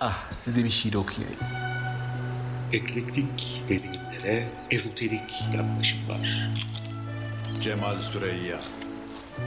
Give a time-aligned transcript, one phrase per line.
[0.00, 1.38] Ah size bir şiir okuyayım.
[2.72, 6.50] Eklektik derinimlere ezoterik yaklaşımlar.
[7.60, 8.60] Cemal Süreyya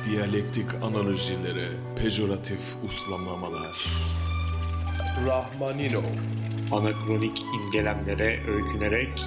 [0.05, 3.85] Diyalektik analojilere pejoratif uslamlamalar.
[5.27, 6.03] Rahmaninov
[6.71, 9.23] Anakronik imgelemlere öykünerek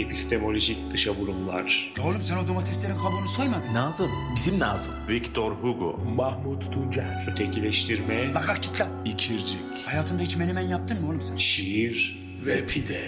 [0.00, 1.92] epistemolojik dışa vurumlar.
[2.04, 3.74] Oğlum sen o domateslerin kabuğunu soymadın.
[3.74, 4.94] Nazım, bizim Nazım.
[5.08, 7.26] Victor Hugo Mahmut Tuncer.
[7.32, 8.88] Ötekileştirme, Bak kalk git lan.
[9.04, 11.36] İkircik Hayatında hiç menemen yaptın mı oğlum sen?
[11.36, 13.00] şiir, ve pide.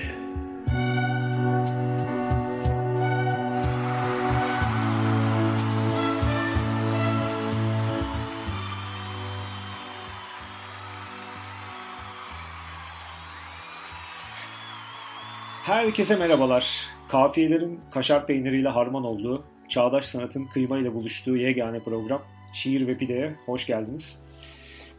[15.83, 16.87] Herkese merhabalar.
[17.09, 23.67] Kafiyelerin kaşar peyniriyle harman olduğu, çağdaş sanatın kıymayla buluştuğu yegane program Şiir ve Pide'ye hoş
[23.67, 24.19] geldiniz.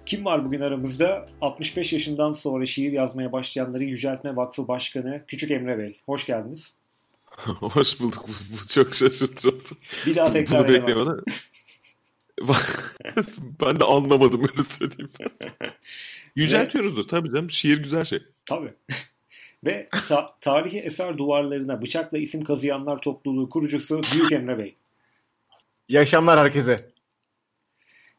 [0.06, 1.28] Kim var bugün aramızda?
[1.42, 6.00] 65 yaşından sonra şiir yazmaya başlayanları Yüceltme Vakfı Başkanı Küçük Emre Bey.
[6.06, 6.74] Hoş geldiniz.
[7.46, 8.26] Hoş bulduk.
[8.28, 9.78] Bu, bu çok şaşırtıcı oldu.
[10.06, 11.20] Bir daha tekrar Bunu beklemeden.
[13.62, 15.12] ben de anlamadım öyle söyleyeyim.
[16.36, 17.52] Yüceltiyoruzdur tabii canım.
[17.52, 18.20] Şiir güzel şey.
[18.46, 18.74] Tabii.
[19.66, 24.76] Ve ta- tarihi eser duvarlarına bıçakla isim kazıyanlar topluluğu kurucusu Büyük Emre Bey.
[25.88, 26.90] İyi akşamlar herkese.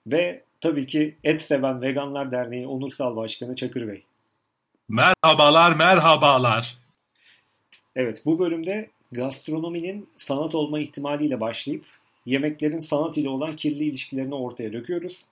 [0.07, 4.05] Ve tabii ki Et Seven Veganlar Derneği Onursal Başkanı Çakır Bey.
[4.89, 6.77] Merhabalar, merhabalar.
[7.97, 11.85] Evet bu bölümde gastronominin sanat olma ihtimaliyle başlayıp
[12.27, 15.25] yemeklerin sanat ile olan kirli ilişkilerini ortaya döküyoruz.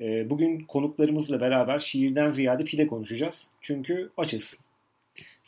[0.00, 3.46] Ee, Bugün konuklarımızla beraber şiirden ziyade pide konuşacağız.
[3.60, 4.56] Çünkü açız.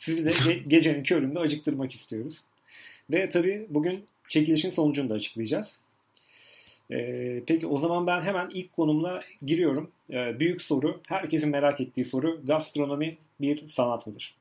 [0.03, 2.41] Sizi de ge- gecenin köründe acıktırmak istiyoruz.
[3.09, 5.79] Ve tabii bugün çekilişin sonucunu da açıklayacağız.
[6.91, 9.91] Ee, peki o zaman ben hemen ilk konumla giriyorum.
[10.11, 12.41] Ee, büyük soru, herkesin merak ettiği soru.
[12.45, 14.35] Gastronomi bir sanat mıdır?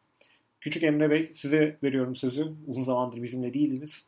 [0.60, 2.52] Küçük Emre Bey size veriyorum sözü.
[2.66, 4.04] Uzun zamandır bizimle değildiniz.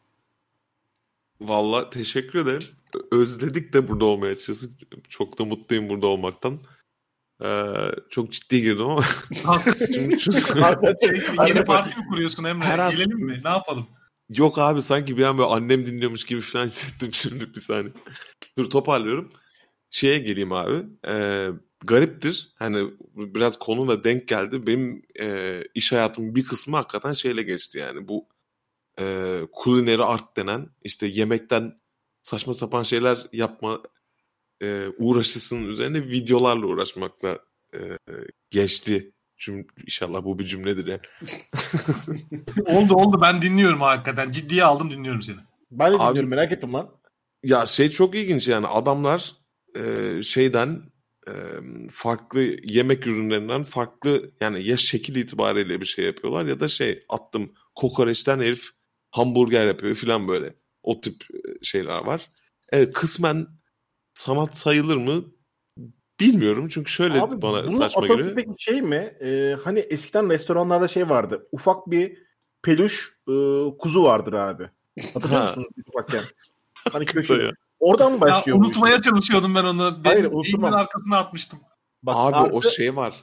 [1.40, 2.68] Valla teşekkür ederim.
[3.12, 4.70] Özledik de burada olmaya açıkçası.
[5.08, 6.60] Çok da mutluyum burada olmaktan.
[7.44, 9.04] Ee, çok ciddi girdim ama.
[11.48, 12.66] Yeni parti mi kuruyorsun Emre?
[12.66, 13.40] Her Gelelim mi?
[13.44, 13.86] Ne yapalım?
[14.28, 17.92] Yok abi sanki bir an böyle annem dinliyormuş gibi falan hissettim şimdi bir saniye.
[18.58, 19.32] Dur toparlıyorum.
[19.90, 20.86] Şeye geleyim abi.
[21.08, 21.48] Ee,
[21.84, 22.52] gariptir.
[22.58, 24.66] Hani biraz konuyla denk geldi.
[24.66, 28.08] Benim e, iş hayatımın bir kısmı hakikaten şeyle geçti yani.
[28.08, 28.28] Bu
[29.00, 31.80] e, culinary art denen işte yemekten
[32.22, 33.80] saçma sapan şeyler yapma
[34.62, 37.38] e, uğraşısının üzerine videolarla uğraşmakla
[37.74, 37.78] e,
[38.50, 39.10] geçti.
[39.38, 41.00] Cüm inşallah bu bir cümledir yani.
[42.78, 44.30] oldu oldu ben dinliyorum hakikaten.
[44.30, 45.36] Ciddiye aldım dinliyorum seni.
[45.70, 46.90] Ben de Abi- dinliyorum merak ettim lan.
[47.42, 49.32] Ya şey çok ilginç yani adamlar
[49.76, 50.82] e, şeyden
[51.28, 51.32] e,
[51.92, 57.52] farklı yemek ürünlerinden farklı yani ya şekil itibariyle bir şey yapıyorlar ya da şey attım
[57.74, 58.70] kokoreçten herif
[59.10, 60.54] hamburger yapıyor falan böyle.
[60.82, 62.30] O tip e, şeyler var.
[62.72, 63.46] Evet kısmen
[64.14, 65.24] sanat sayılır mı
[66.20, 68.34] bilmiyorum çünkü şöyle Abi bana bunun saçma geliyor.
[68.36, 69.16] peki şey mi?
[69.20, 71.48] Ee, hani eskiden restoranlarda şey vardı.
[71.52, 72.18] Ufak bir
[72.62, 73.32] peluş e,
[73.78, 74.70] kuzu vardır abi.
[75.14, 75.46] Hatırlıyor Ha.
[75.48, 76.22] musunuz biz ufakken?
[76.92, 77.12] Hani Ya.
[77.12, 77.50] köşe.
[77.80, 78.58] Oradan mı Ya, başlıyor?
[78.58, 79.08] bu unutmaya işte?
[79.10, 80.00] çalışıyordum ben onu.
[80.04, 80.74] Hayır, Benim unutmam.
[80.74, 81.58] arkasına atmıştım.
[82.02, 83.14] Bak, Abi artı o şey var.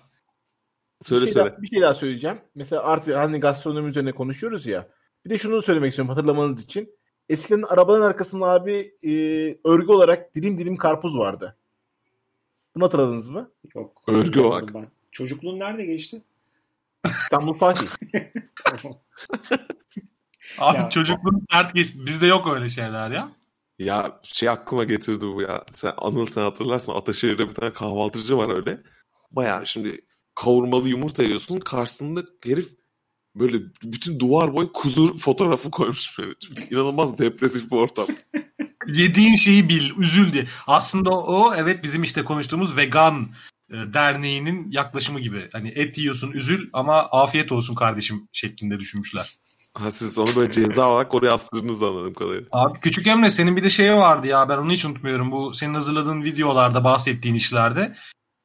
[1.02, 1.52] Söyle bir şey, söyle.
[1.52, 2.42] Daha, bir şey daha söyleyeceğim.
[2.56, 4.88] Mesela artık hani gastronomi üzerine konuşuyoruz ya.
[5.26, 6.90] Bir de şunu söylemek istiyorum hatırlamanız için.
[7.32, 9.12] Eskiden arabanın arkasında abi e,
[9.70, 11.56] örgü olarak dilim dilim karpuz vardı.
[12.76, 13.52] Bunu hatırladınız mı?
[13.76, 14.02] Yok.
[14.08, 14.74] Örgü olarak.
[14.74, 14.88] Ben.
[15.12, 16.22] Çocukluğun nerede geçti?
[17.06, 17.88] İstanbul Fatih.
[20.60, 20.90] Abi Ya.
[20.90, 21.96] çocukluğum sert geç.
[21.96, 23.32] Bizde yok öyle şeyler ya.
[23.80, 25.66] Ya şey aklıma getirdi bu ya.
[25.72, 28.82] Sen Anıl sen hatırlarsın Ataşehir'de bir tane kahvaltıcı var öyle.
[29.32, 30.02] Bayağı şimdi
[30.36, 31.60] kavurmalı yumurta yiyorsun.
[31.60, 32.70] Karşısında herif
[33.36, 36.34] böyle bütün duvar boyu kuzu fotoğrafı koymuş böyle.
[36.72, 38.08] İnanılmaz depresif bir ortam.
[38.88, 40.48] Yediğin şeyi bil, üzül diye.
[40.68, 43.30] Aslında o evet bizim işte konuştuğumuz vegan
[43.70, 45.50] e, derneğinin yaklaşımı gibi.
[45.54, 49.38] Hani et yiyorsun üzül ama afiyet olsun kardeşim şeklinde düşünmüşler.
[49.74, 52.48] Ha siz onu böyle ceza olarak oraya astırdınız anladığım kadarıyla.
[52.52, 55.32] Abi küçük Emre senin bir de şey vardı ya ben onu hiç unutmuyorum.
[55.32, 57.96] Bu senin hazırladığın videolarda bahsettiğin işlerde.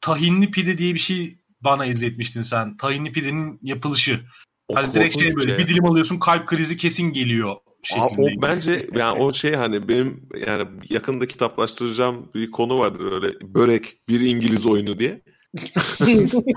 [0.00, 2.76] Tahinli pide diye bir şey bana izletmiştin sen.
[2.76, 4.20] Tahinli pidenin yapılışı.
[4.74, 7.56] Hani direkt şey böyle bir dilim alıyorsun kalp krizi kesin geliyor
[7.94, 13.54] Aa, o bence yani o şey hani benim yani yakında kitaplaştıracağım bir konu vardır öyle
[13.54, 15.22] börek bir İngiliz oyunu diye.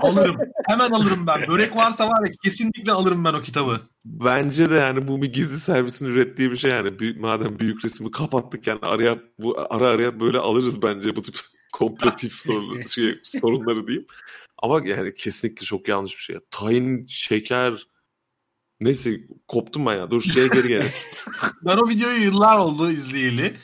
[0.00, 0.36] alırım.
[0.68, 1.48] Hemen alırım ben.
[1.48, 3.80] Börek varsa var ya kesinlikle alırım ben o kitabı.
[4.04, 6.98] Bence de yani bu bir gizli servisin ürettiği bir şey yani.
[6.98, 11.34] Büyük, madem büyük resmi kapattık yani araya bu ara araya böyle alırız bence bu tip
[11.72, 14.06] komplotif sorun, şey, sorunları diyeyim.
[14.58, 16.36] Ama yani kesinlikle çok yanlış bir şey.
[16.50, 17.86] Tahin, şeker
[18.80, 20.10] neyse koptum ben ya.
[20.10, 20.92] Dur şeye geri gelelim.
[21.64, 23.56] Ben o videoyu yıllar oldu izleyeli.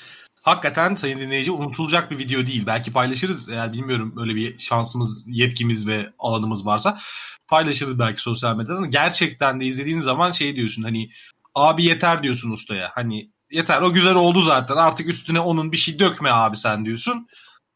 [0.43, 2.67] Hakikaten sayın dinleyici unutulacak bir video değil.
[2.67, 7.01] Belki paylaşırız eğer bilmiyorum öyle bir şansımız, yetkimiz ve alanımız varsa.
[7.49, 11.11] Paylaşırız belki sosyal medyada ama gerçekten de izlediğin zaman şey diyorsun hani
[11.55, 12.91] abi yeter diyorsun ustaya.
[12.95, 17.29] Hani yeter o güzel oldu zaten artık üstüne onun bir şey dökme abi sen diyorsun.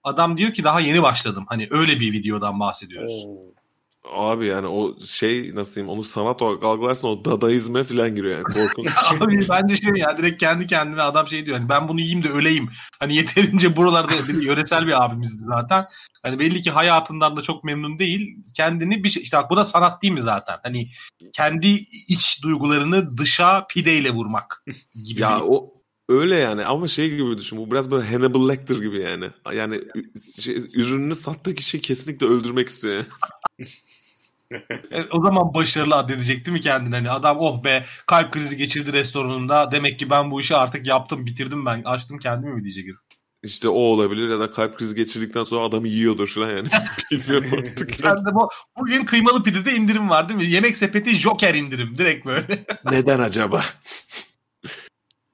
[0.04, 1.44] Adam diyor ki daha yeni başladım.
[1.48, 3.26] Hani öyle bir videodan bahsediyoruz.
[3.28, 3.54] Oo.
[4.04, 8.44] Abi yani o şey nasıl diyeyim onu sanat olarak algılarsan o dadaizme falan giriyor yani
[8.44, 8.90] korkunç.
[9.20, 12.28] Abi bence şey ya direkt kendi kendine adam şey diyor hani ben bunu yiyeyim de
[12.28, 12.70] öleyim.
[12.98, 15.86] Hani yeterince buralarda bir yöresel bir abimizdi zaten.
[16.22, 18.36] Hani belli ki hayatından da çok memnun değil.
[18.56, 20.56] Kendini bir şey işte bak bu da sanat değil mi zaten?
[20.62, 20.90] Hani
[21.32, 21.68] kendi
[22.08, 24.64] iç duygularını dışa pideyle vurmak
[25.04, 25.20] gibi.
[25.20, 25.79] Ya o
[26.10, 29.30] öyle yani ama şey gibi düşün bu biraz böyle Hannibal Lecter gibi yani.
[29.54, 29.80] Yani
[30.40, 33.06] şey, ürününü sattığı kişiyi kesinlikle öldürmek istiyor yani.
[34.90, 36.94] E, o zaman başarılı addedecek değil mi kendini?
[36.94, 39.70] Hani adam oh be kalp krizi geçirdi restoranında.
[39.70, 41.82] Demek ki ben bu işi artık yaptım, bitirdim ben.
[41.84, 42.84] Açtım kendimi mi diyecek.
[42.84, 42.98] herif.
[43.42, 46.68] İşte o olabilir ya da kalp krizi geçirdikten sonra adamı yiyordur falan yani.
[47.10, 48.00] Bilmiyorum artık.
[48.00, 48.48] Sen de bu
[48.80, 50.46] bugün kıymalı pidede indirim var değil mi?
[50.46, 52.64] Yemek sepeti Joker indirim direkt böyle.
[52.90, 53.64] Neden acaba?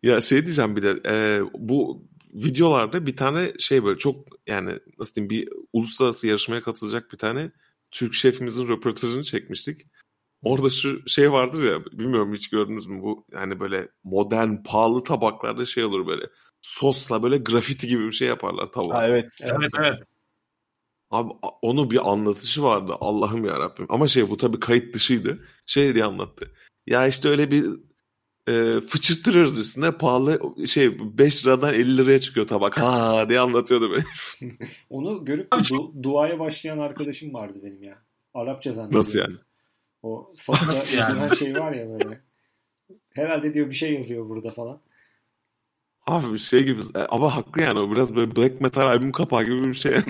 [0.07, 5.15] Ya şey diyeceğim bir de e, bu videolarda bir tane şey böyle çok yani nasıl
[5.15, 7.51] diyeyim bir uluslararası yarışmaya katılacak bir tane
[7.91, 9.87] Türk şefimizin röportajını çekmiştik.
[10.43, 15.65] Orada şu şey vardır ya bilmiyorum hiç gördünüz mü bu yani böyle modern pahalı tabaklarda
[15.65, 16.27] şey olur böyle
[16.61, 18.95] sosla böyle grafiti gibi bir şey yaparlar tabağa.
[18.95, 19.29] Ha, evet.
[19.41, 20.03] evet evet.
[21.11, 21.33] Abi
[21.63, 23.87] onu bir anlatışı vardı Allah'ım ya Rabbim.
[23.89, 25.45] Ama şey bu tabii kayıt dışıydı.
[25.67, 26.53] Şey diye anlattı.
[26.87, 27.65] Ya işte öyle bir
[28.49, 32.81] e, fıçırttırıyoruz üstüne pahalı şey 5 liradan 50 liraya çıkıyor tabak.
[32.81, 34.05] Ha diye anlatıyordu böyle.
[34.91, 37.99] Onu görüp du- duaya başlayan arkadaşım vardı benim ya.
[38.35, 38.99] Arapça zannediyorum.
[38.99, 39.37] Nasıl yani?
[40.03, 41.37] O sofra yani?
[41.37, 42.21] şey var ya böyle.
[43.15, 44.81] Herhalde diyor bir şey yazıyor burada falan.
[46.07, 49.45] Abi bir şey gibi e, ama haklı yani o biraz böyle black metal albüm kapağı
[49.45, 49.97] gibi bir şey.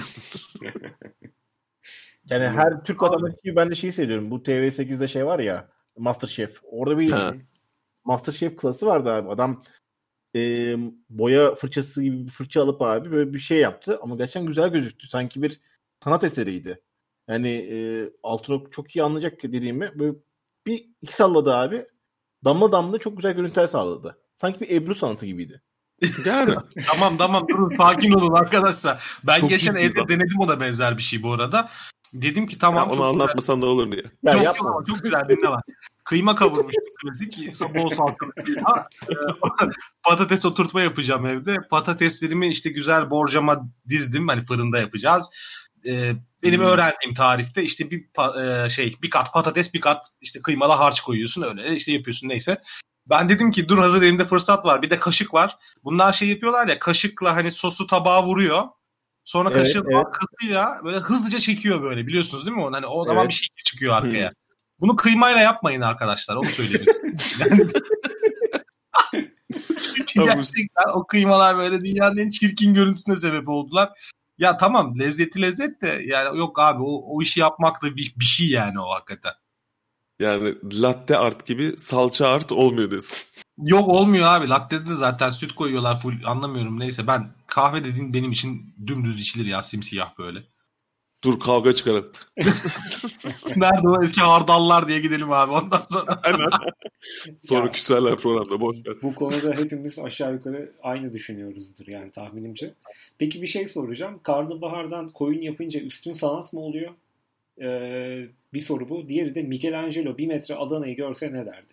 [2.31, 4.31] Yani her Türk vatandaşı gibi ben de şeyi seviyorum.
[4.31, 5.69] Bu TV8'de şey var ya
[5.99, 6.61] Masterchef.
[6.63, 7.35] Orada bir Ha.
[8.07, 9.29] Masterchef klası vardı abi.
[9.29, 9.63] Adam
[10.37, 10.41] e,
[11.11, 13.99] boya fırçası gibi bir fırça alıp abi böyle bir şey yaptı.
[14.03, 15.09] Ama gerçekten güzel gözüktü.
[15.09, 15.61] Sanki bir
[16.05, 16.81] sanat eseriydi.
[17.29, 19.93] Yani e, Altınok çok iyi anlayacak dediğimi.
[19.99, 20.17] Böyle
[20.67, 21.87] bir iki salladı abi.
[22.45, 24.19] Damla damla çok güzel görüntüler sağladı.
[24.37, 25.63] Sanki bir Ebru sanatı gibiydi.
[26.25, 26.55] yani
[26.87, 29.19] tamam tamam durun sakin olun arkadaşlar.
[29.27, 30.09] Ben Çok geçen evde zaten.
[30.09, 31.69] denedim ona benzer bir şey bu arada.
[32.15, 33.09] Dedim ki ya tamam onu çok güzel.
[33.09, 34.03] anlatmasan ne olur diye.
[34.23, 34.69] Ya yok, yapma.
[34.69, 35.65] yok, çok güzel dinle bak.
[36.07, 37.39] Kıyma kavurmuştum klasik.
[37.75, 38.89] Bol salçalı kıyma.
[39.11, 39.15] Ee,
[40.03, 41.57] Patates oturtma yapacağım evde.
[41.71, 44.29] Patateslerimi işte güzel borcama dizdim.
[44.29, 45.31] Hani fırında yapacağız.
[45.87, 46.67] Ee, benim Hmm.
[46.67, 48.05] öğrendiğim tarifte işte bir
[48.67, 52.63] e, şey bir kat patates bir kat işte kıymalı harç koyuyorsun öyle işte yapıyorsun neyse.
[53.11, 54.83] Ben dedim ki dur hazır elimde fırsat var.
[54.83, 55.57] Bir de kaşık var.
[55.85, 58.63] Bunlar şey yapıyorlar ya kaşıkla hani sosu tabağa vuruyor.
[59.25, 60.07] Sonra Evet, kaşığın evet.
[60.07, 62.63] arkasıyla böyle hızlıca çekiyor böyle biliyorsunuz değil mi?
[62.63, 62.77] onu?
[62.77, 63.31] Hani o zaman Evet.
[63.31, 64.33] bir şey çıkıyor arkaya.
[64.81, 66.37] Bunu kıymayla yapmayın arkadaşlar.
[66.37, 67.41] Onu söyleyebilirsiniz.
[67.41, 67.67] Yani...
[69.97, 73.91] Çünkü gerçekten o kıymalar böyle dünyanın en çirkin görüntüsüne sebep oldular.
[74.39, 78.25] Ya tamam lezzeti lezzet de yani yok abi o, o işi yapmak da bir, bir
[78.25, 79.33] şey yani o hakikaten.
[80.19, 83.29] Yani latte art gibi salça art olmuyor diyorsun.
[83.59, 84.49] Yok olmuyor abi.
[84.49, 86.15] Latte'de de zaten süt koyuyorlar full.
[86.25, 90.43] Anlamıyorum neyse ben kahve dediğin benim için dümdüz içilir ya simsiyah böyle.
[91.25, 92.13] Dur kavga çıkaralım.
[93.57, 96.23] Nerede o eski hardallar diye gidelim abi ondan sonra.
[97.41, 97.73] Sonra Ya.
[97.73, 98.95] küserler programda boş ver.
[99.03, 102.75] Bu konuda hepimiz aşağı yukarı aynı düşünüyoruzdur yani tahminimce.
[103.19, 104.21] Peki bir şey soracağım.
[104.23, 106.93] Karnabahardan koyun yapınca üstün sanat mı oluyor?
[107.61, 109.09] Ee, Bir soru bu.
[109.09, 111.73] Diğeri de Michelangelo bir metre Adana'yı görse ne derdi?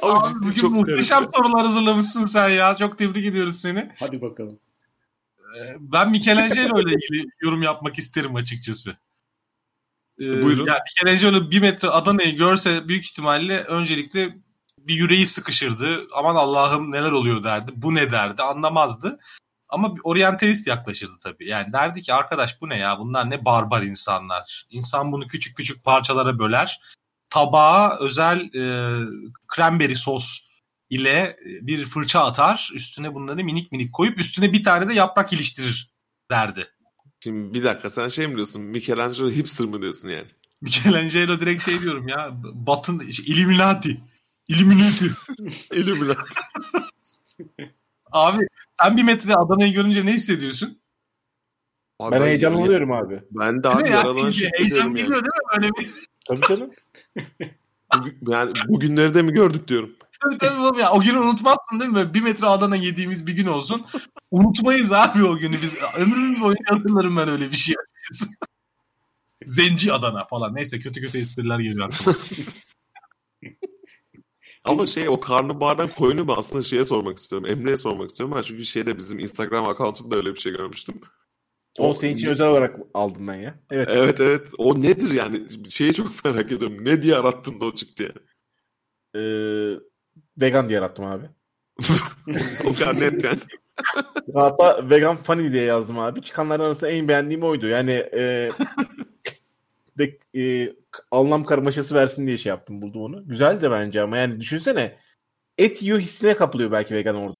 [0.00, 1.34] Abi ciddi bugün çok muhteşem garip.
[1.36, 2.76] sorular hazırlamışsın sen ya.
[2.76, 3.88] Çok tebrik ediyoruz seni.
[3.98, 4.58] Hadi bakalım.
[5.58, 8.96] Ee, Ben Michelangelo ile ilgili yorum yapmak isterim açıkçası.
[10.20, 10.66] Ee, Buyurun.
[10.66, 14.36] Ya Michelangelo bir metre Adana'yı görse büyük ihtimalle öncelikle
[14.78, 16.06] bir yüreği sıkışırdı.
[16.14, 17.72] Aman Allah'ım neler oluyor derdi.
[17.74, 19.18] Bu ne derdi anlamazdı.
[19.68, 21.48] Ama bir oryantalist yaklaşırdı tabii.
[21.48, 24.66] Yani derdi ki arkadaş bu ne ya bunlar ne barbar insanlar.
[24.70, 26.80] İnsan bunu küçük küçük parçalara böler.
[27.30, 28.94] Tabağa özel e,
[29.56, 30.49] cranberry sos
[30.90, 32.70] ile e, bir fırça atar.
[32.74, 35.94] Üstüne bunları minik minik koyup üstüne bir tane de yaprak iliştirir
[36.30, 36.68] derdi.
[37.24, 38.62] Şimdi bir dakika sen şey mi diyorsun?
[38.62, 40.28] Michelangelo hipster mı diyorsun yani?
[40.60, 42.30] Michelangelo direkt şey diyorum ya.
[42.54, 44.00] Batın şey, Illuminati.
[44.48, 45.10] Illuminati.
[45.72, 46.34] Illuminati.
[48.12, 48.46] Abi
[48.82, 50.80] sen bir metre Adana'yı görünce ne hissediyorsun?
[51.98, 53.22] Abi Ben heyecanlanıyorum abi.
[53.30, 53.96] Ben de Değil abi mi ya?
[53.96, 54.96] yaradan Çünkü şükrediyorum Heyecan yani.
[54.96, 55.52] geliyor değil mi?
[55.56, 55.90] Öyle bir
[56.28, 56.70] Tabii canım.
[57.96, 59.96] Bugün, yani bugünleri de mi gördük diyorum.
[60.22, 60.92] Tabii tabii oğlum ya.
[60.92, 61.96] O günü unutmazsın değil mi?
[61.96, 63.86] Böyle Bir metre Adana yediğimiz bir gün olsun.
[64.30, 65.78] Unutmayız abi o günü biz.
[65.96, 67.74] Ömrüm boyunca hatırlarım ben öyle bir şey.
[69.46, 70.54] Zenci Adana falan.
[70.54, 72.16] Neyse kötü kötü espriler geliyor aklıma.
[74.64, 77.48] Ama şey o karnabahardan koyunu mu aslında şeye sormak istiyorum.
[77.50, 78.36] Emre'ye sormak istiyorum.
[78.36, 81.00] Ben çünkü şeyde bizim Instagram account'unda öyle bir şey görmüştüm.
[81.78, 83.60] O senin için özel olarak aldım ben ya.
[83.70, 83.88] Evet.
[83.90, 84.48] Evet evet.
[84.58, 85.46] O nedir yani?
[85.70, 86.84] Şeyi çok merak ediyorum.
[86.84, 88.26] Ne diye arattın da o çıktı yani.
[89.14, 89.80] Ee,
[90.40, 91.24] vegan diye yarattım abi.
[92.64, 93.38] o kadar net yani.
[94.34, 96.22] Hatta vegan funny diye yazdım abi.
[96.22, 97.66] Çıkanlardan arasında en beğendiğim oydu.
[97.66, 98.50] Yani e,
[99.98, 100.72] de, e,
[101.10, 103.28] anlam karmaşası versin diye şey yaptım buldum onu.
[103.28, 104.98] Güzel de bence ama yani düşünsene
[105.58, 107.39] et yiyor hissine kapılıyor belki vegan orada.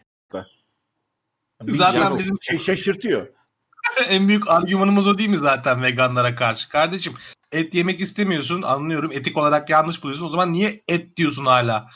[1.67, 3.27] Zaten bizim şey şaşırtıyor.
[4.07, 6.69] en büyük argümanımız o değil mi zaten veganlara karşı?
[6.69, 7.13] Kardeşim
[7.51, 11.89] et yemek istemiyorsun anlıyorum etik olarak yanlış buluyorsun o zaman niye et diyorsun hala?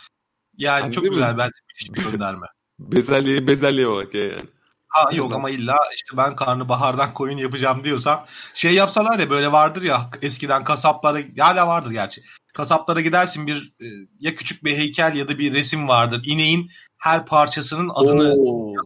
[0.57, 1.15] Yani Abi çok değil mi?
[1.15, 1.59] güzel bence
[1.95, 2.45] bir gönderme.
[2.79, 4.49] Bezelye bezelye ya yani.
[4.95, 9.81] Ha yok ama illa işte ben karnabahardan koyun yapacağım diyorsam şey yapsalar ya böyle vardır
[9.81, 12.21] ya eskiden kasaplara hala vardır gerçi.
[12.53, 13.87] Kasaplara gidersin bir e,
[14.19, 16.21] ya küçük bir heykel ya da bir resim vardır.
[16.25, 18.35] İneğin her parçasının adını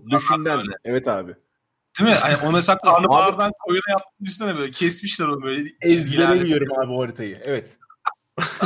[0.10, 0.64] düşünden.
[0.86, 1.36] Evet abi.
[2.00, 2.18] değil mi?
[2.24, 5.64] Yani o mesela karnabahardan koyuna yaptığını düşünsene böyle kesmişler onu böyle
[6.44, 7.42] biliyorum abi o haritayı.
[7.44, 7.78] Evet.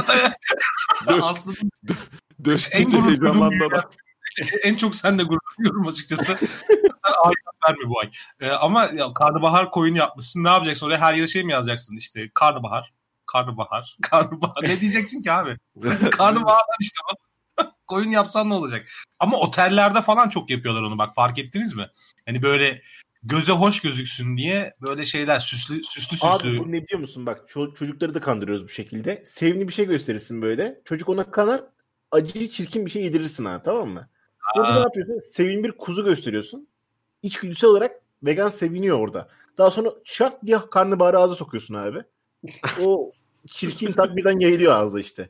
[1.07, 1.55] Döş, Aslında
[1.89, 3.51] en döştükçe gurur duyduğum.
[4.63, 6.37] En çok sen de gurur duyuyorum açıkçası.
[7.05, 7.37] sen ayıp
[7.69, 8.09] verme bu ay.
[8.39, 10.43] Ee, ama ya, karnabahar koyun yapmışsın.
[10.43, 10.87] Ne yapacaksın?
[10.87, 11.97] Oraya her yere şey mi yazacaksın?
[11.97, 12.93] İşte karnabahar,
[13.25, 14.63] karnabahar, karnabahar.
[14.63, 15.57] ne diyeceksin ki abi?
[16.11, 17.63] Karnabahardan işte o.
[17.87, 18.87] koyun yapsan ne olacak?
[19.19, 21.89] Ama otellerde falan çok yapıyorlar onu bak fark ettiniz mi?
[22.25, 22.81] Hani böyle
[23.23, 26.49] göze hoş gözüksün diye böyle şeyler süslü süslü süslü.
[26.49, 27.25] Abi bu ne biliyor musun?
[27.25, 29.23] Bak ço- çocukları da kandırıyoruz bu şekilde.
[29.25, 30.81] Sevimli bir şey gösterirsin böyle.
[30.85, 31.63] Çocuk ona kanar.
[32.11, 34.09] Acı çirkin bir şey yedirirsin abi tamam mı?
[34.55, 35.19] Burada ne yapıyorsun?
[35.19, 36.67] Sevimli bir kuzu gösteriyorsun.
[37.21, 39.27] İçgüdüsel olarak vegan seviniyor orada.
[39.57, 42.03] Daha sonra şart diye karnabaharı ağza sokuyorsun abi.
[42.85, 43.11] O
[43.47, 45.29] çirkin tat birden yayılıyor ağza işte.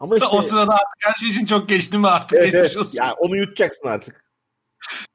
[0.00, 2.38] Ama işte o sırada artık her şey için çok geç değil mi artık?
[2.38, 2.76] evet, evet.
[2.76, 3.04] olsun.
[3.04, 4.24] Ya onu yutacaksın artık.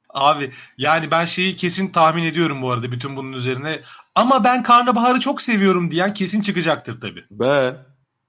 [0.10, 3.82] Abi yani ben şeyi kesin tahmin ediyorum bu arada bütün bunun üzerine.
[4.16, 7.26] Ama ben karnabaharı çok seviyorum diyen kesin çıkacaktır tabii.
[7.32, 7.76] Be.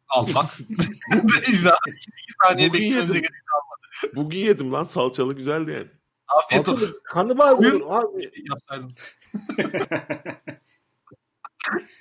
[0.09, 0.47] Al bak.
[1.49, 1.71] İzle.
[1.89, 3.45] İki saniye beklememize gerek
[4.15, 5.89] Bugün yedim lan salçalı güzeldi yani.
[6.29, 6.97] Afiyet olsun.
[7.05, 7.81] Karnabahar Buyur.
[7.81, 8.31] olur abi.
[8.51, 8.93] Yapsaydın.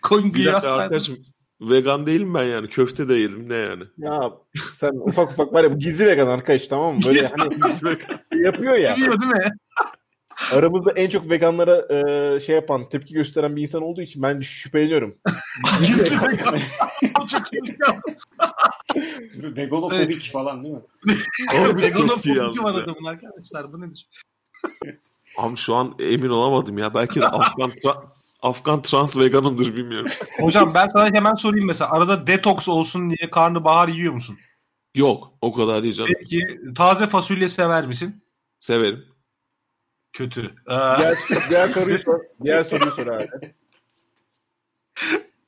[0.01, 1.25] Koyun Bir arkadaşım
[1.61, 2.69] vegan değilim ben yani.
[2.69, 3.83] Köfte de yedim ne yani.
[3.97, 4.31] Ya
[4.75, 7.01] sen ufak ufak var ya bu gizli vegan arkadaş tamam mı?
[7.05, 7.55] Böyle hani
[8.43, 8.95] yapıyor ya.
[8.95, 9.51] Seviyor değil mi?
[10.51, 15.15] aramızda en çok veganlara e, şey yapan, tepki gösteren bir insan olduğu için ben şüpheleniyorum.
[15.79, 16.59] Gizli vegan.
[17.27, 17.75] Çok iyi şey.
[19.55, 20.81] Veganofobik falan değil mi?
[21.91, 23.73] Fobisi var adamın arkadaşlar.
[23.73, 24.09] Bu nedir?
[25.37, 26.93] Ama şu an emin olamadım ya.
[26.93, 28.03] Belki de Afgan tra-
[28.41, 30.11] Afgan trans veganımdır bilmiyorum.
[30.39, 31.91] Hocam ben sana hemen sorayım mesela.
[31.91, 34.37] Arada detoks olsun diye karnabahar yiyor musun?
[34.95, 36.11] Yok o kadar değil canım.
[36.19, 38.23] Peki taze fasulye sever misin?
[38.59, 39.05] Severim.
[40.13, 40.41] Kötü.
[40.41, 41.17] Ee, diğer,
[41.49, 42.19] diğer soruyu sor.
[42.43, 43.29] Diğer soruyu sor abi.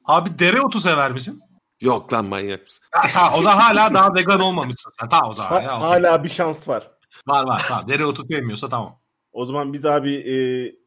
[0.06, 1.42] abi dereotu sever misin?
[1.82, 2.84] Yok lan manyak mısın?
[2.92, 5.10] Ha, o zaman hala daha vegan olmamışsın sen.
[5.10, 5.50] Tamam o zaman.
[5.52, 6.92] Ha- Ya, hala bir şans var.
[7.28, 7.88] Var var tamam.
[7.88, 9.00] Dereotu sevmiyorsa tamam.
[9.32, 10.36] O zaman biz abi e,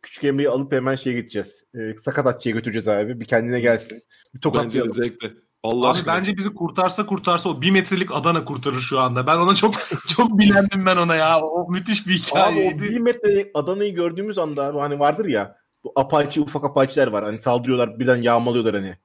[0.03, 1.65] küçük Emre'yi alıp hemen şeye gideceğiz.
[1.75, 3.21] E, Sakatatçı'ya götüreceğiz abi.
[3.21, 3.97] Bir kendine gelsin.
[3.97, 4.03] Bir
[4.35, 4.93] Bence tokatlayalım.
[4.95, 5.35] zevkli.
[5.63, 6.15] Allah Abi aşkına.
[6.15, 9.27] bence bizi kurtarsa kurtarsa o bir metrelik Adana kurtarır şu anda.
[9.27, 9.75] Ben ona çok
[10.17, 11.41] çok bilendim ben ona ya.
[11.41, 12.85] O müthiş bir Abi hikayeydi.
[12.85, 17.25] o bir metre Adana'yı gördüğümüz anda abi hani vardır ya bu apaçi ufak apaçiler var.
[17.25, 18.97] Hani saldırıyorlar birden yağmalıyorlar hani.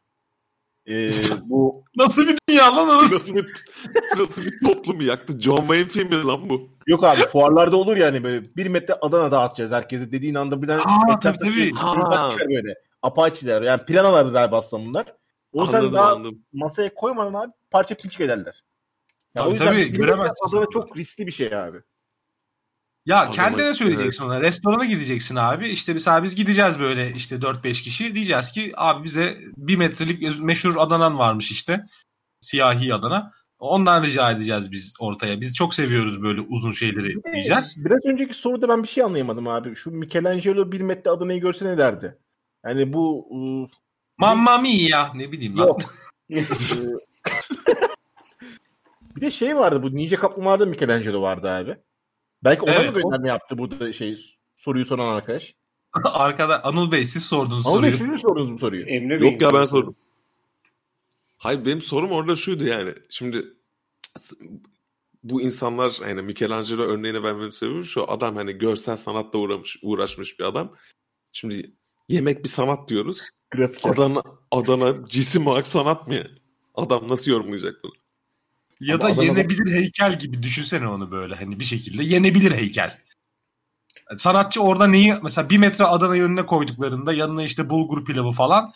[0.88, 1.12] E,
[1.50, 3.16] bu Nasıl bir dünya lan orası?
[3.16, 3.46] Nasıl bir,
[4.20, 5.40] nasıl bir toplumu yaktı?
[5.40, 6.70] John Wayne filmi lan bu.
[6.88, 10.82] yok abi fuarlarda olur yani böyle bir metre Adana dağıtacağız herkese dediğin anda birden Aa,
[11.08, 11.56] etrafta tabii, tabii.
[11.56, 12.36] bir- Ha.
[12.50, 12.75] böyle.
[13.02, 15.13] Apaçiler yani piranalardı galiba aslında bunlar.
[15.54, 16.40] O sen daha anladım.
[16.54, 18.63] masaya koymadan abi parça pinçik ederler.
[19.36, 21.78] Ya Tabii, o yüzden tabii, göremezsin Adana çok riskli bir şey abi.
[23.06, 24.42] Ya Adana- kendine söyleyeceksin ona.
[24.42, 25.70] Restorana gideceksin abi.
[25.70, 28.16] İşte mesela biz gideceğiz böyle işte 4-5 kişi.
[28.16, 31.86] Diyeceğiz ki abi bize bir metrelik meşhur Adana'nın varmış işte.
[32.40, 33.32] Siyahi Adana.
[33.60, 35.42] Ondan rica edeceğiz biz ortaya.
[35.42, 37.86] Biz çok seviyoruz böyle uzun şeyleri diyeceğiz.
[37.86, 39.76] Biraz önceki soruda ben bir şey anlayamadım abi.
[39.76, 42.18] Şu Michelangelo bir metre Adana'yı görse ne derdi?
[42.66, 43.68] Yani bu ıı,
[44.18, 45.68] Mamma mia ne bileyim lan.
[45.68, 45.80] yok.
[49.16, 51.78] Bir de şey vardı bu Ninja Kaplumbağa'da Michelangelo vardı abi.
[52.44, 55.56] Belki ona Evet, mı o- gönderme yaptı burada şey soruyu soran arkadaş?
[56.04, 57.92] Arkada Anıl Bey siz sordunuz Ama soruyu.
[57.92, 58.86] siz mi sordunuz bu soruyu?
[58.86, 59.96] Emre Yok ya ben sordum.
[61.38, 62.94] Hayır benim sorum orada şuydu yani.
[63.10, 63.46] Şimdi
[65.24, 67.86] bu insanlar hani Michelangelo örneğini vermemi seviyorum.
[67.86, 70.72] Şu adam hani görsel sanatla uğramış, uğraşmış bir adam.
[71.32, 71.72] Şimdi
[72.10, 73.22] yemek bir sanat diyoruz.
[73.52, 73.86] Grafik.
[73.86, 76.24] Adana, Adana cisim olarak sanat mı?
[76.76, 77.91] Adam nasıl yorumlayacak bunu?
[78.82, 82.98] Ya da Ama Adana'da- yenebilir heykel gibi düşünsene onu böyle hani bir şekilde yenebilir heykel.
[84.16, 88.74] Sanatçı orada neyi mesela bir metre Adana'yı önüne koyduklarında yanına işte bulgur pilavı falan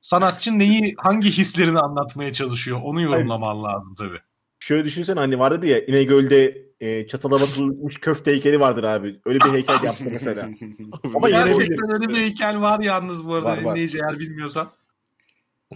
[0.00, 4.18] sanatçı neyi hangi hislerini anlatmaya çalışıyor onu yorumlaman lazım tabii.
[4.58, 9.20] Şöyle düşünsene hani vardı ya İnegöl'de e, çatala batılmış köfte heykeli vardır abi.
[9.26, 10.42] Öyle bir heykel yaptı mesela.
[11.14, 11.56] Ama yenebilir.
[11.56, 13.74] Gerçekten öyle bir heykel var yalnız bu arada Var, var.
[13.74, 14.68] dinleyici eğer bilmiyorsan.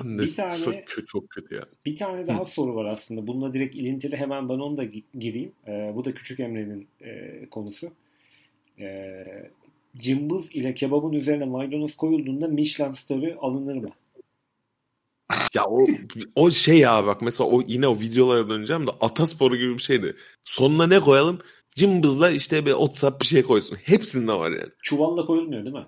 [0.05, 1.65] Ne, Bir tane- çok, kötü, çok kötü ya.
[1.87, 3.27] Bir tane daha soru var aslında.
[3.27, 5.53] Bununla direkt ilintili hemen ben onu da gi- gireyim.
[5.67, 7.91] Ee, bu da Küçük Emre'nin e, konusu.
[8.81, 9.51] Ee,
[9.97, 13.91] cımbız ile kebabın üzerine maydanoz koyulduğunda Michelin starı alınır mı?
[15.55, 15.87] Ya o
[16.35, 20.17] o şey ya bak mesela o yine o videolara döneceğim de atasporu gibi bir şeydi.
[20.43, 21.39] Sonuna ne koyalım?
[21.75, 23.77] Cımbızla işte bir otsap bir şey koysun.
[23.85, 24.71] Hepsinde var yani.
[24.83, 25.87] Çuvalla koyulmuyor değil mi?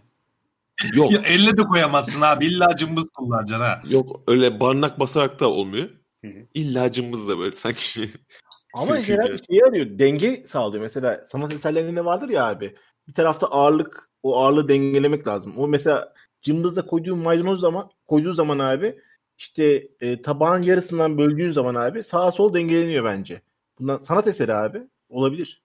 [0.95, 3.83] Yok Ya elle de koyamazsın abi illa cımbız kullanacaksın ha.
[3.88, 5.88] yok öyle barnak basarak da olmuyor.
[6.25, 6.47] Hı hı.
[6.55, 8.11] İlla cımbızla böyle sanki şey.
[8.75, 9.99] Ama genel bir şey arıyor.
[9.99, 10.83] Denge sağlıyor.
[10.83, 12.77] Mesela sanat eserlerinde vardır ya abi.
[13.09, 15.55] Bir tarafta ağırlık, o ağırlığı dengelemek lazım.
[15.59, 18.99] O mesela cımbızda koyduğun maydanoz zaman, koyduğu zaman abi
[19.38, 23.43] işte e, tabağın yarısından böldüğün zaman abi sağa sol dengeleniyor bence.
[23.79, 25.62] Bundan sanat eseri abi olabilir.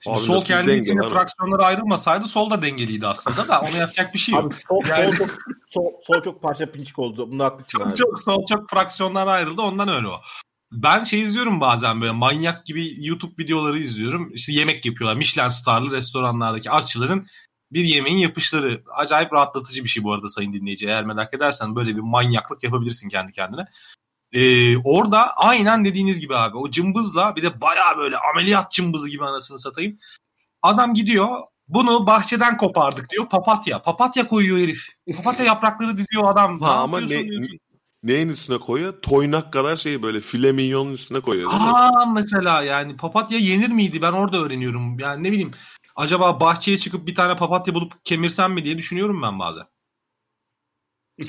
[0.00, 4.14] Şimdi Abi sol kendi denge içinde fraksiyonlara ayrılmasaydı sol da dengeliydi aslında da ona yapacak
[4.14, 4.44] bir şey yok.
[4.44, 5.36] Abi sol, Yani- sol, çok,
[5.70, 7.30] sol, sol çok parça pinçik oldu.
[7.30, 7.88] Bunda haklısın abi.
[7.88, 10.20] Çok çok sol çok fraksiyonlar ayrıldı ondan öyle o.
[10.72, 14.30] Ben şey izliyorum bazen böyle manyak gibi YouTube videoları izliyorum.
[14.34, 15.16] İşte yemek yapıyorlar.
[15.16, 17.26] Michelin starlı restoranlardaki aşçıların
[17.72, 18.82] bir yemeğin yapışları.
[18.96, 20.86] Acayip rahatlatıcı bir şey bu arada sayın dinleyici.
[20.86, 23.66] Eğer merak edersen böyle bir manyaklık yapabilirsin kendi kendine.
[24.32, 29.24] Ee, orada aynen dediğiniz gibi abi o cımbızla bir de bayağı böyle ameliyat cımbızı gibi
[29.24, 29.98] anasını satayım.
[30.62, 31.28] Adam gidiyor
[31.68, 33.82] bunu bahçeden kopardık diyor papatya.
[33.82, 34.88] Papatya koyuyor herif.
[35.16, 36.60] Papatya yaprakları diziyor adam.
[36.60, 37.58] Ha, ne ama ne- diyorsun.
[38.02, 39.02] Neyin üstüne koyuyor?
[39.02, 41.50] Toynak kadar şey böyle file minyonun üstüne koyuyor?
[41.52, 44.02] Aa mesela yani papatya yenir miydi?
[44.02, 44.98] Ben orada öğreniyorum.
[44.98, 45.50] Yani ne bileyim
[45.96, 49.64] acaba bahçeye çıkıp bir tane papatya bulup kemirsem mi diye düşünüyorum ben bazen.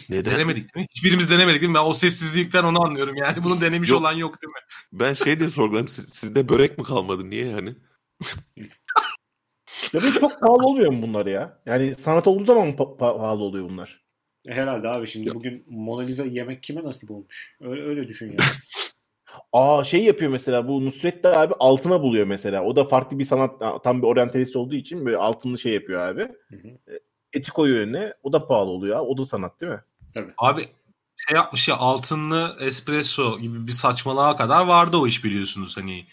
[0.09, 0.33] Neden?
[0.33, 0.87] Denemedik değil mi?
[0.95, 1.75] Hiçbirimiz denemedik değil mi?
[1.75, 3.15] Ben o sessizlikten onu anlıyorum.
[3.15, 4.01] Yani bunu denemiş Yok.
[4.01, 4.59] olan yok değil mi?
[4.93, 5.87] Ben şey diye sorguladım.
[5.87, 7.29] Siz, sizde börek mi kalmadı?
[7.29, 7.75] Niye yani?
[9.93, 11.61] Ya da çok pahalı olmuyor mu bunlar ya?
[11.65, 14.01] Yani sanat olduğu zaman mı pa- pa- pahalı oluyor bunlar?
[14.47, 15.35] Herhalde abi şimdi Yok.
[15.35, 17.57] bugün Mona Lisa yemek kime nasip olmuş?
[17.61, 18.37] Öyle, öyle düşün yani.
[19.53, 22.63] Aa şey yapıyor mesela bu Nusret de abi altına buluyor mesela.
[22.63, 26.21] O da farklı bir sanat tam bir oryantalist olduğu için böyle altınlı şey yapıyor abi.
[26.21, 26.99] Hı hı.
[27.33, 28.13] Eti koyuyor önüne.
[28.23, 28.99] O da pahalı oluyor.
[28.99, 29.81] O da sanat değil mi?
[30.37, 30.63] Abi
[31.27, 36.05] şey yapmış ya altınlı espresso gibi bir saçmalığa kadar vardı o iş biliyorsunuz hani.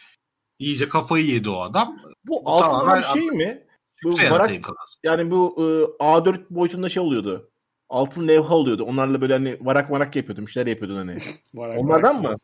[0.59, 1.99] İyice kafayı yedi o adam.
[2.25, 3.67] Bu Bu altın tamamen abi şey mi?
[4.05, 4.99] Bu varak, kafası.
[5.03, 7.51] yani bu e, A4 boyutunda şey oluyordu.
[7.89, 8.85] Altın levha oluyordu.
[8.85, 10.47] Onlarla böyle hani varak varak yapıyordun.
[10.47, 11.23] Bir şeyler yapıyordun hani.
[11.55, 12.37] Var Onlardan mı?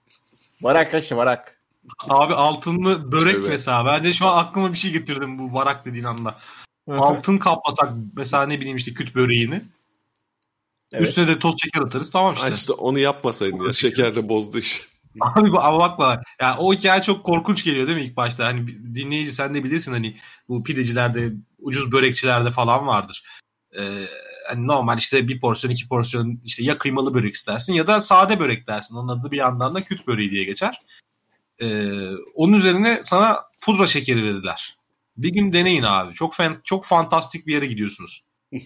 [0.63, 1.63] Varak kaçı varak.
[2.09, 3.49] Abi altınlı börek Evet.
[3.49, 3.87] mesela.
[3.87, 6.39] Bence şu an aklıma bir şey getirdim bu varak dediğin anda.
[6.89, 9.63] Altın kaplasak mesela ne bileyim işte küt böreğini.
[10.93, 11.09] Evet.
[11.09, 12.51] Üstüne de toz şeker atarız tamam işte.
[12.51, 13.73] işte onu yapmasaydın ya.
[13.73, 14.83] Şeker de bozdu iş.
[15.21, 16.23] Abi bu- ama bakma.
[16.41, 18.47] Yani o hikaye çok korkunç geliyor değil mi ilk başta?
[18.47, 20.17] Hani dinleyici sen de bilirsin hani
[20.49, 23.25] bu pidecilerde, ucuz börekçilerde falan vardır.
[23.79, 23.83] Ee,
[24.49, 28.41] hani normal işte bir porsiyon iki porsiyon işte ya kıymalı börek istersin ya da sade
[28.41, 28.97] börek dersin.
[28.97, 30.83] Onun adı bir yandan da küt böreği diye geçer.
[31.61, 31.91] Ee,
[32.35, 34.77] onun üzerine sana pudra şekeri verirler.
[35.19, 36.15] Bir gün deneyin abi.
[36.15, 38.25] Çok fan, çok fantastik bir yere gidiyorsunuz.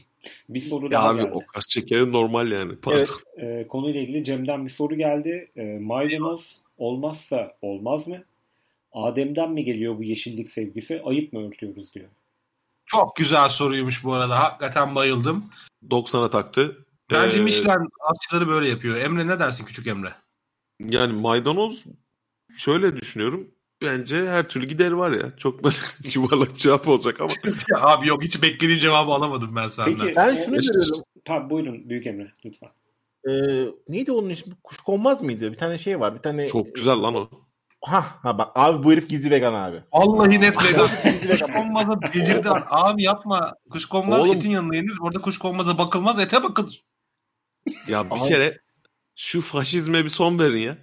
[0.49, 1.31] Bir soru Ya daha abi geldi.
[1.35, 2.77] o kas şekeri normal yani.
[2.77, 2.99] Pardon.
[2.99, 3.11] Evet.
[3.37, 5.51] Ee, konuyla ilgili Cem'den bir soru geldi.
[5.57, 8.25] Ee, maydanoz olmazsa olmaz mı?
[8.93, 11.03] Adem'den mi geliyor bu yeşillik sevgisi?
[11.05, 12.09] Ayıp mı örtüyoruz diyor.
[12.87, 14.39] Çok güzel soruymuş bu arada.
[14.41, 15.51] Hakikaten bayıldım.
[15.91, 16.87] 90'a taktı.
[17.11, 18.97] Bence Ee, Michelin aşçıları böyle yapıyor.
[18.97, 20.15] Emre ne dersin küçük Emre?
[20.81, 21.85] Yani maydanoz
[22.57, 23.49] şöyle düşünüyorum.
[23.83, 25.37] Bence her türlü gideri var ya.
[25.37, 25.77] Çok böyle
[26.15, 27.31] yuvarlak cevap olacak ama.
[27.81, 29.99] Abi yok hiç beklediğim cevabı alamadım ben senden.
[29.99, 31.03] Peki Ben o- şunu görüyorum.
[31.25, 32.69] Pardon, buyurun Büyük Emre lütfen.
[33.29, 33.33] Ee,
[33.89, 34.53] neydi onun ismi?
[34.65, 35.53] Kuşkonmaz mıydı?
[35.53, 36.15] Bir tane şey var.
[36.15, 37.29] Bir tane Çok güzel lan o.
[37.85, 39.83] Ha, ha bak abi bu herif gizli vegan abi.
[39.93, 40.89] Vallahi net vegan.
[41.31, 42.49] Kuşkonmaza delirdi.
[42.71, 43.55] Abi yapma.
[43.71, 44.37] Kuşkonmaz Oğlum.
[44.37, 44.93] etin yanına yenir.
[45.03, 46.85] Orada kuşkonmaza bakılmaz ete bakılır.
[47.89, 48.59] Ya bir Abi- kere
[49.17, 50.79] şu faşizme bir son verin ya.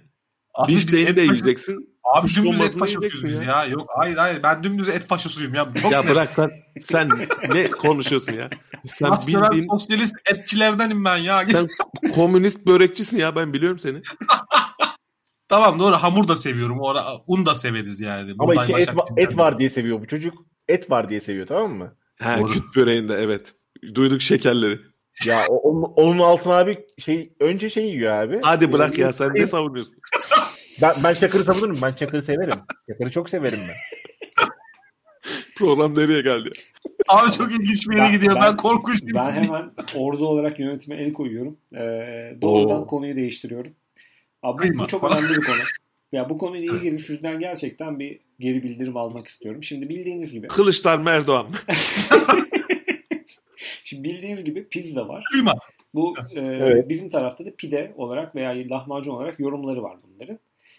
[0.54, 1.97] Abi Bifteğini de yiyeceksin.
[2.14, 3.64] Abi dümdüz et biz yiyeceksin ya.
[3.64, 5.70] Yok hayır hayır ben dümdüz et faşosuyum ya.
[5.82, 6.10] Çok Ya net.
[6.10, 7.10] bırak sen sen
[7.54, 8.50] ne konuşuyorsun ya?
[8.86, 11.46] Sen bildiğin sosyalist etçilerdenim ben ya.
[11.48, 11.66] sen
[12.14, 14.02] komünist börekçisin ya ben biliyorum seni.
[15.48, 16.80] Tamam doğru hamur da seviyorum.
[16.80, 18.34] Ora, un da severiz yani.
[18.38, 20.34] Ama Buğday içi et, va- et var diye seviyor bu çocuk.
[20.68, 21.96] Et var diye seviyor tamam mı?
[22.22, 22.52] Ha Doğru.
[22.52, 23.54] küt böreğinde evet.
[23.94, 24.80] Duyduk şekerleri.
[25.26, 28.40] Ya onun, onun altına abi şey önce şey yiyor abi.
[28.42, 29.94] Hadi bırak ya sen ne savunuyorsun?
[30.82, 31.78] Ben, ben Çakır'ı savunurum.
[31.82, 32.54] Ben Çakır'ı severim.
[32.88, 33.76] Çakır'ı çok severim ben.
[35.56, 36.50] Program nereye geldi?
[37.08, 38.34] Abi çok ilginç bir yere Ben- gidiyor.
[38.34, 41.56] Ben, ben- korkunç bir Ben hemen ordu olarak yönetime el koyuyorum.
[41.74, 41.78] Ee,
[42.42, 42.86] doğrudan Oo.
[42.86, 43.72] konuyu değiştiriyorum.
[44.42, 44.82] Abi, bu, Kıyma.
[44.84, 45.56] bu çok önemli bir konu.
[46.12, 49.62] Ya bu konuyla ilgili sizden gerçekten bir geri bildirim almak istiyorum.
[49.64, 51.46] Şimdi bildiğiniz gibi, Kılıçlar Erdoğan
[53.84, 55.24] şimdi bildiğiniz gibi pizza var.
[55.32, 55.54] Kıyma.
[55.94, 56.88] Bu e, Evet.
[56.88, 60.38] bizim tarafta da pide olarak veya lahmacun olarak yorumları var bunların.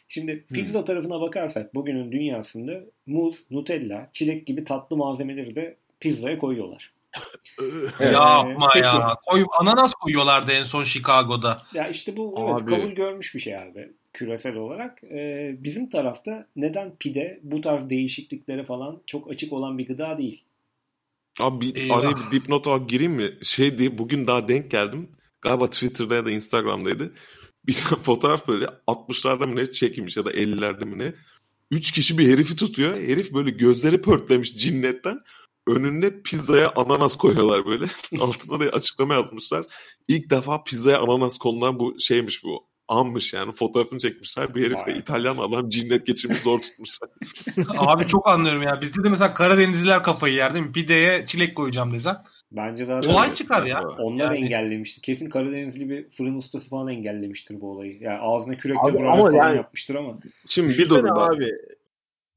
[0.09, 6.93] Şimdi pizza tarafına bakarsak bugünün dünyasında muz, nutella, çilek gibi tatlı malzemeleri de pizzaya koyuyorlar.
[7.99, 8.13] Evet.
[8.13, 8.85] Yapma Peki.
[8.85, 9.15] ya.
[9.25, 11.61] Koy, ananas koyuyorlardı en son Chicago'da.
[11.73, 12.69] Ya işte bu evet, Abi.
[12.69, 15.03] kabul görmüş bir şey abi küresel olarak.
[15.03, 20.43] Ee, bizim tarafta neden pide bu tarz değişikliklere falan çok açık olan bir gıda değil.
[21.39, 23.31] Abi bir, araya bir dipnot olarak gireyim mi?
[23.41, 25.09] Şey diye bugün daha denk geldim.
[25.41, 27.13] Galiba Twitter'da ya da Instagram'daydı.
[27.69, 31.13] Bir tane fotoğraf böyle 60'larda mı ne çekilmiş ya da 50'lerde mi ne?
[31.71, 32.95] Üç kişi bir herifi tutuyor.
[32.95, 35.19] Herif böyle gözleri pörtlemiş cinnetten.
[35.67, 37.85] Önüne pizzaya ananas koyuyorlar böyle.
[38.19, 39.65] Altına da açıklama yazmışlar.
[40.07, 42.69] İlk defa pizzaya ananas konulan bu şeymiş bu.
[42.87, 44.55] Anmış yani fotoğrafını çekmişler.
[44.55, 44.97] Bir herif de.
[44.97, 47.09] İtalyan adam cinnet geçirmiş zor tutmuşlar.
[47.77, 48.81] Abi çok anlıyorum ya.
[48.81, 50.71] Bizde de mesela Karadenizliler kafayı yer değil mi?
[50.71, 52.17] Pideye çilek koyacağım desen.
[52.51, 53.81] Bence zaten Olay çıkar ya.
[53.99, 55.01] onlar Yani- engellemiştir.
[55.01, 57.97] Kesin Karadenizli bir fırın ustası falan engellemiştir bu olayı.
[58.01, 60.19] Yani ağzına kürekle vurarak falan yani- yapmıştır ama.
[60.47, 61.25] Şimdi bir daha.
[61.25, 61.51] abi.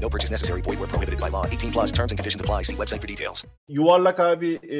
[0.00, 0.60] No purchase necessary.
[0.62, 1.46] Void where prohibited by law.
[1.46, 2.62] 18 plus terms and conditions apply.
[2.62, 3.44] See website for details.
[3.68, 4.78] Yuvarlak abi e,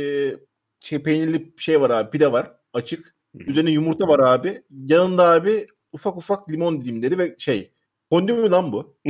[0.81, 3.15] şey peynirli şey var abi pide var açık.
[3.35, 4.63] Üzerine yumurta var abi.
[4.71, 7.73] Yanında abi ufak ufak limon dilimleri ve şey.
[8.11, 8.97] Fondü mü lan bu?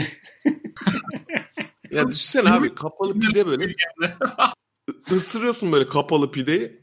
[1.90, 3.75] Ya düşünsene abi kapalı pide böyle.
[5.11, 6.83] Isırıyorsun böyle kapalı pideyi.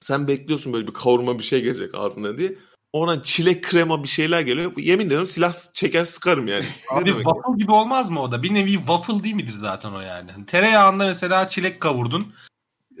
[0.00, 2.58] Sen bekliyorsun böyle bir kavurma bir şey gelecek ağzına diye.
[2.92, 4.72] Oradan çilek krema bir şeyler geliyor.
[4.76, 6.64] Yemin ediyorum silah çeker sıkarım yani.
[6.90, 8.42] Abi waffle gibi olmaz mı o da?
[8.42, 10.32] Bir nevi waffle değil midir zaten o yani?
[10.32, 12.32] Hani Tereyağında mesela çilek kavurdun.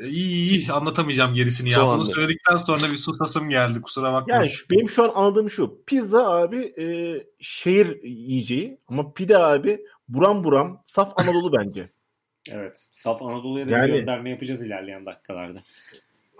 [0.02, 1.86] E, İyi iyi anlatamayacağım gerisini ya.
[1.86, 4.34] Bunu söyledikten sonra bir susasım geldi kusura bakma.
[4.34, 5.82] Yani şu, benim şu an anladığım şu.
[5.86, 6.86] Pizza abi e,
[7.40, 11.90] şehir yiyeceği ama pide abi buram buram saf Anadolu bence.
[12.50, 12.88] Evet.
[12.92, 15.62] Saf Anadolu'ya da Yani- bir gönderme yapacağız ilerleyen dakikalarda.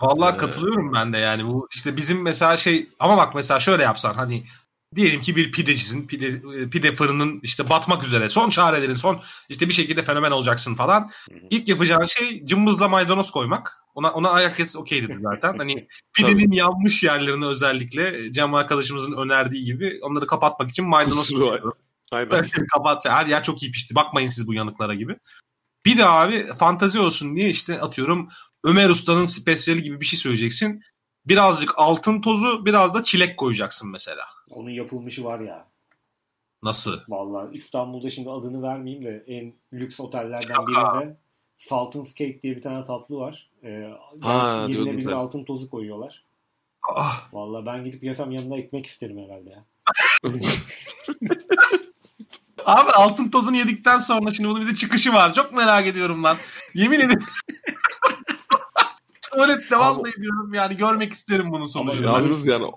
[0.01, 3.83] Vallahi Ee, katılıyorum ben de yani bu işte bizim mesela şey ama bak mesela şöyle
[3.83, 4.45] yapsan hani
[4.95, 9.69] diyelim ki bir pidecisin pide, e, pide fırının işte batmak üzere son çarelerin son işte
[9.69, 11.11] bir şekilde fenomen olacaksın falan.
[11.51, 13.79] İlk yapacağın şey cımbızla maydanoz koymak.
[13.95, 15.59] Ona ona herkes okeydir zaten.
[15.59, 21.51] Hani pidenin yanmış yerlerini özellikle Cem arkadaşımızın önerdiği gibi onları kapatmak için maydanoz Kusuru var.
[21.51, 21.73] koyuyor.
[22.13, 22.45] Aynen.
[22.75, 23.05] Kapat.
[23.07, 23.95] Her yer çok iyi pişti.
[23.95, 25.17] Bakmayın siz bu yanıklara gibi.
[25.87, 28.29] Bir de abi fantazi olsun diye işte atıyorum
[28.65, 30.83] Ömer Usta'nın spesiyeli gibi bir şey söyleyeceksin.
[31.27, 34.25] Birazcık altın tozu, biraz da çilek koyacaksın mesela.
[34.51, 35.67] Onun yapılmışı var ya.
[36.63, 36.99] Nasıl?
[37.09, 41.17] Vallahi İstanbul'da şimdi adını vermeyeyim de en lüks otellerden birinde
[41.59, 43.51] Sultan's Cake diye bir tane tatlı var.
[43.65, 43.91] Ee,
[44.23, 45.13] Ha, yenilebilir sen.
[45.17, 46.25] altın tozu koyuyorlar.
[46.95, 49.65] Ah, Vallahi ben gidip yesem yanına ekmek isterim herhalde ya.
[52.65, 55.35] Abi altın tozunu yedikten sonra şimdi bunun bir de çıkışı var.
[55.35, 56.37] Çok merak ediyorum lan.
[56.75, 57.21] Yemin ederim.
[59.33, 62.07] Tuvalette vallahi diyorum yani görmek isterim bunun sonucunu.
[62.07, 62.71] Yalnız yani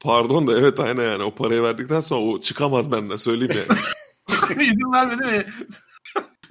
[0.00, 3.80] pardon da evet aynen yani o parayı verdikten sonra o çıkamaz benden söyleyeyim yani.
[4.62, 5.46] İzin vermedi mi?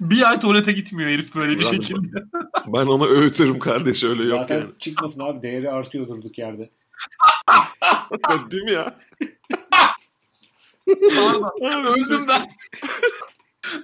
[0.00, 2.24] bir ay tuvalete gitmiyor herif böyle bir şekilde.
[2.66, 4.70] Ben ona öğütürüm kardeş öyle yok Zaten yani.
[4.78, 6.70] çıkmasın abi değeri artıyor durduk yerde.
[8.50, 8.94] Değil mi ya?
[11.16, 11.52] Pardon.
[11.86, 12.50] öldüm ben.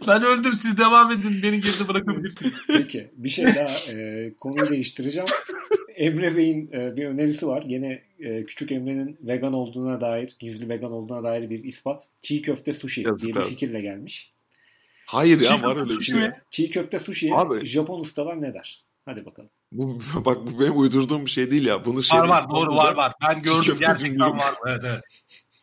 [0.07, 2.63] Ben öldüm siz devam edin beni geride bırakabilirsiniz.
[2.67, 5.29] Peki bir şey daha e, konuyu değiştireceğim.
[5.97, 7.63] Emre Bey'in e, bir önerisi var.
[7.63, 12.03] Gene e, küçük Emre'nin vegan olduğuna dair, gizli vegan olduğuna dair bir ispat.
[12.23, 13.49] Çiğ köfte sushi Yazık diye bir abi.
[13.49, 14.33] fikirle gelmiş.
[15.07, 16.21] Hayır ya Çiğ var öyle bir sushi şey.
[16.21, 16.41] mi?
[16.51, 18.85] Çiğ köfte sushi'ye Abi- Japon ustalar ne der?
[19.05, 19.51] Hadi bakalım.
[19.73, 21.85] Bu, bak bu benim uydurduğum bir şey değil ya.
[21.85, 23.13] Bunu Var var doğru var var.
[23.29, 24.55] Ben gördüm gerçekten var.
[24.67, 25.01] Evet evet.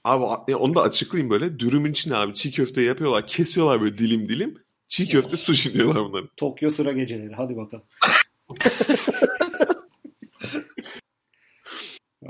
[0.08, 1.60] Abi e, onu da açıklayayım böyle.
[1.60, 3.28] Dürümün içine abi çiğ köfte yapıyorlar.
[3.28, 4.58] Kesiyorlar böyle dilim dilim.
[4.88, 6.28] Çiğ köfte sushi diyorlar bunları.
[6.38, 7.34] Tokyo sıra geceleri.
[7.34, 7.84] Hadi bakalım.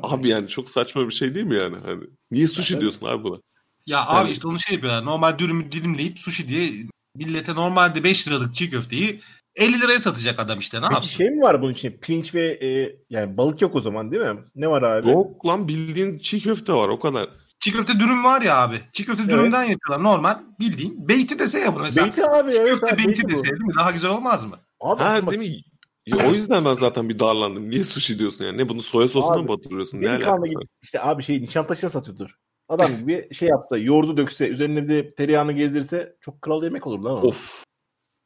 [0.03, 1.77] Abi yani çok saçma bir şey değil mi yani?
[1.85, 2.81] Hani niye sushi tabii.
[2.81, 3.37] diyorsun abi buna?
[3.85, 5.05] Ya Yani- abi işte onu şey yapıyorlar.
[5.05, 6.69] Normal dürümü dilimleyip sushi diye
[7.15, 9.21] millete normalde 5 liralık çiğ köfteyi
[9.55, 11.17] 50 liraya satacak adam işte ne Peki yapsın?
[11.17, 11.91] şey mi var bunun için?
[12.01, 14.39] Pirinç ve e, yani balık yok o zaman değil mi?
[14.55, 15.09] Ne var abi?
[15.09, 17.29] Yok lan bildiğin çiğ köfte var o kadar.
[17.59, 18.81] Çiğ köfte dürüm var ya abi.
[18.91, 19.33] Çiğ köfte Evet.
[19.33, 21.07] dürümden yapıyorlar normal bildiğin.
[21.07, 22.07] Beyti dese ya bu mesela.
[22.07, 23.73] Beyti abi Çiğ evet köfte abi, beyti beyti dese değil mi?
[23.79, 24.59] Daha güzel olmaz mı?
[24.79, 25.61] Abi Ha değil mi?
[26.05, 27.69] Ya, o yüzden ben zaten bir darlandım.
[27.69, 28.57] Niye sushi diyorsun yani?
[28.57, 30.01] Ne bunu soya sosuna mı batırıyorsun?
[30.01, 30.63] Ne alakası var?
[30.81, 32.29] işte abi şey Nişantaşı'na satıyordur.
[32.69, 36.99] Adam gibi şey yapsa yoğurdu dökse üzerine bir de tereyağını gezdirse çok kral yemek olur
[36.99, 37.27] lan o.
[37.27, 37.63] Of.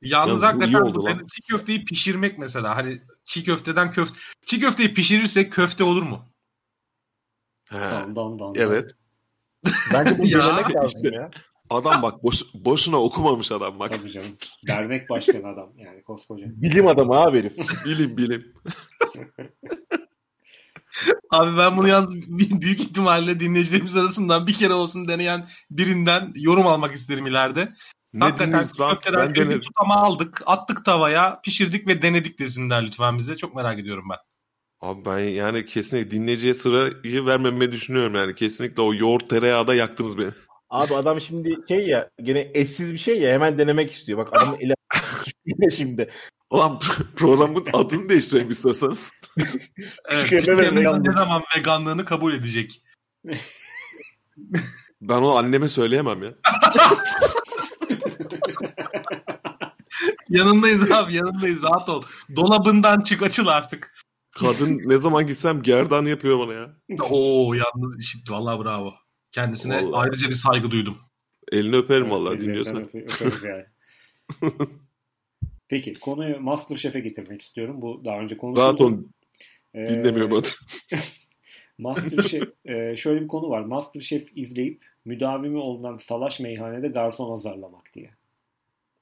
[0.02, 2.76] Yalnız Ya hakikaten bu senin çiğ köfteyi pişirmek mesela.
[2.76, 4.20] Hani çiğ köfteden köfte.
[4.46, 6.26] Çiğ köfteyi pişirirsek köfte olur mu?
[7.70, 7.80] He.
[7.80, 8.54] Dan dan dan.
[8.56, 8.91] Evet.
[9.93, 11.15] Bence bunu Ya, denemek lazım işte.
[11.15, 11.32] ya.
[11.69, 13.91] Adam bak boş, boşuna okumamış adam bak.
[13.91, 14.28] Tabii canım.
[14.67, 16.45] Dernek başkanı adam yani koskoca.
[16.47, 17.58] Bilim adamı abi herif.
[17.86, 18.54] bilim bilim.
[21.32, 26.93] Abi ben bunu yalnız büyük ihtimalle dinleyicilerimiz arasından bir kere olsun deneyen birinden yorum almak
[26.93, 27.74] isterim ileride.
[28.13, 33.38] Ne Hakikaten köfteden aldık, attık tavaya, pişirdik ve denedik desinler lütfen bize.
[33.38, 34.17] Çok merak ediyorum ben.
[34.82, 38.36] Abi ben yani kesinlikle dinleyiciye sırayı vermemeyi düşünüyorum yani.
[38.36, 40.32] Kesinlikle o yoğurt tereyağda yaktınız beni.
[40.70, 44.17] Abi adam şimdi şey ya gene etsiz bir şey ya hemen denemek istiyor.
[44.17, 46.10] Bak adamın düşüyor şimdi.
[46.50, 46.80] Ulan
[47.15, 49.12] programın adını değiştirelim istiyorsanız.
[50.10, 50.48] Evet,
[51.02, 52.84] ne zaman veganlığını kabul edecek?
[55.02, 56.34] Ben onu anneme söyleyemem ya.
[60.30, 62.04] Yanındayız abi yanındayız rahat ol.
[62.36, 63.91] Dolabından çık açıl artık.
[64.32, 66.78] Kadın ne zaman gitsem gerdan yapıyor bana ya.
[67.12, 68.94] Oo yalnız işit vallahi bravo.
[69.32, 70.02] Kendisine Vallahi.
[70.02, 70.98] ayrıca bir saygı duydum.
[71.52, 72.76] Elini öperim vallahi Ellerinden dinliyorsan.
[72.84, 73.65] öpe- öperiz yani.
[75.67, 77.82] Peki konuyu Masterchef'e getirmek istiyorum.
[77.82, 78.63] Bu daha önce konuşuldu.
[78.65, 78.94] Rahat ol
[79.76, 80.41] Ee, dinlemiyor bana.
[81.78, 83.62] Masterchef e, şöyle bir konu var.
[83.62, 88.10] Masterchef izleyip müdavimi olunan salaş meyhanede garson azarlamak diye.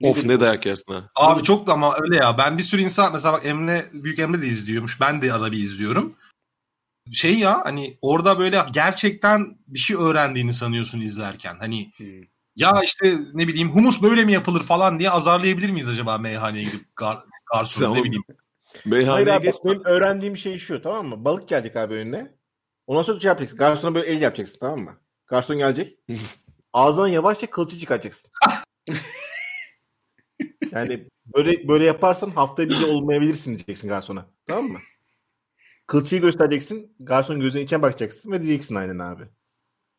[0.04, 1.10] Of ne dayak yersin ha.
[1.16, 2.38] Abi çok ama öyle ya.
[2.38, 5.02] Ben bir sürü insan mesela bak Emre Büyük Emre de izliyormuş.
[5.02, 6.16] Ben de arada bir izliyorum.
[7.12, 11.56] Şey ya hani orada böyle gerçekten bir şey öğrendiğini sanıyorsun izlerken.
[11.60, 12.22] Hani Hmm.
[12.56, 16.96] ya işte ne bileyim humus böyle mi yapılır falan diye azarlayabilir miyiz acaba meyhaneye gidip
[16.96, 17.20] gar,
[17.54, 18.24] garsonu ne bileyim.
[18.28, 19.56] Hayır Meyhaneye abi geç.
[19.66, 21.26] benim öğrendiğim şey şu tamam mı?
[21.26, 22.32] Balık gelecek abi önüne.
[22.88, 23.58] Ondan sonra şey yapacaksın.
[23.58, 25.00] Garsona böyle el yapacaksın tamam mı?
[25.28, 26.00] Garson gelecek.
[26.74, 28.32] Ağzından yavaşça kılçı çıkaracaksın.
[30.72, 34.26] yani böyle böyle yaparsan haftaya bir de olmayabilirsin diyeceksin garsona.
[34.48, 34.80] Tamam mı?
[35.88, 36.96] Kılçıyı göstereceksin.
[37.00, 39.24] Garson gözüne içine bakacaksın ve diyeceksin aynen abi.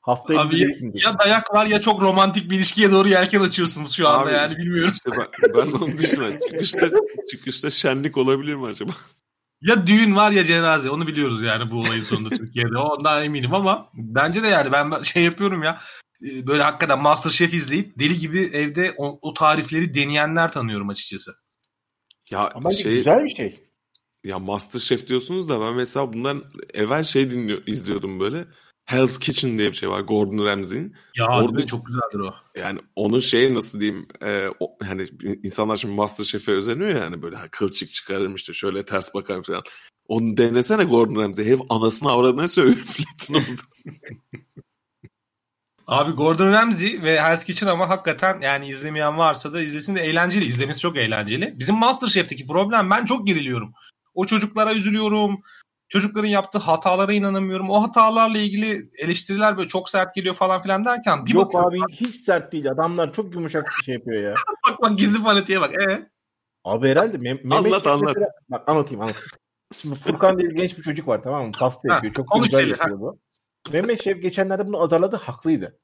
[0.01, 4.09] Haftaya Abi diyeceksin ya dayak var ya çok romantik bir ilişkiye doğru yelken açıyorsunuz şu
[4.09, 4.93] anda Abi, yani bilmiyorum.
[4.95, 6.39] İşte ben, ben onu düşünüyorum.
[6.51, 6.89] Çıkışta,
[7.31, 8.93] çıkışta şenlik olabilir mi acaba?
[9.63, 13.91] Ya düğün var ya cenaze onu biliyoruz yani bu olayın sonunda Türkiye'de ondan eminim ama
[13.95, 15.81] bence de yani ben şey yapıyorum ya
[16.23, 21.35] böyle hakikaten Masterchef izleyip deli gibi evde o, o tarifleri deneyenler tanıyorum açıkçası.
[22.31, 23.61] Ya Ama şey güzel bir şey.
[24.25, 28.47] ya Masterchef diyorsunuz da ben mesela bundan evvel şey dinliyor izliyordum böyle.
[28.85, 30.95] Hell's Kitchen diye bir şey var Gordon Ramsay'in.
[31.19, 32.35] Ya Orada- çok güzeldir o.
[32.61, 35.07] Yani onun şeyi nasıl diyeyim e, o, hani
[35.43, 39.63] insanlar şimdi Masterchef'e özeniyor ya hani böyle ha, kılçık çıkarırım işte şöyle ters bakarım falan.
[40.07, 41.45] Onu denesene Gordon Ramsay.
[41.45, 42.87] Herif anasını avradına söylüyor.
[45.91, 50.45] Abi Gordon Ramsay ve Hell's Kitchen ama hakikaten yani izlemeyen varsa da izlesin de eğlenceli.
[50.45, 51.55] İzlemesi çok eğlenceli.
[51.59, 53.73] Bizim Masterchef'teki problem ben çok geriliyorum.
[54.15, 55.41] O çocuklara üzülüyorum.
[55.89, 57.71] Çocukların yaptığı hatalara inanamıyorum.
[57.71, 61.93] O hatalarla ilgili eleştiriler böyle çok sert geliyor falan filan derken bir Yok bakıyorum, abi
[61.93, 62.71] hiç sert değil.
[62.71, 64.35] Adamlar çok yumuşak bir şey yapıyor ya.
[64.69, 65.71] bak bak gizli fanatiğe bak.
[65.89, 66.09] E
[66.65, 68.03] Abi herhalde Mem- Mehmet Anlat, anlat.
[68.17, 69.29] mesela- Bak anlatayım anlatayım.
[69.77, 71.53] Şimdi Furkan diye bir genç bir çocuk var tamam mı?
[71.59, 72.15] Pasta Ha, yapıyor.
[72.15, 73.19] Çok da konuş güzel yapıyor bu.
[73.73, 75.17] Mehmet Şef geçenlerde bunu azarladı.
[75.17, 75.79] Haklıydı.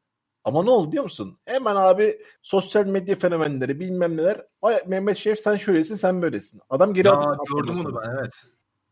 [0.45, 1.39] Ama ne oldu biliyor musun?
[1.45, 4.43] Hemen abi sosyal medya fenomenleri bilmem neler.
[4.63, 6.61] Ay Mehmet Şef sen şöylesin sen böylesin.
[6.71, 7.39] Adam geri atıyor.
[7.57, 8.45] gördüm onu ben evet.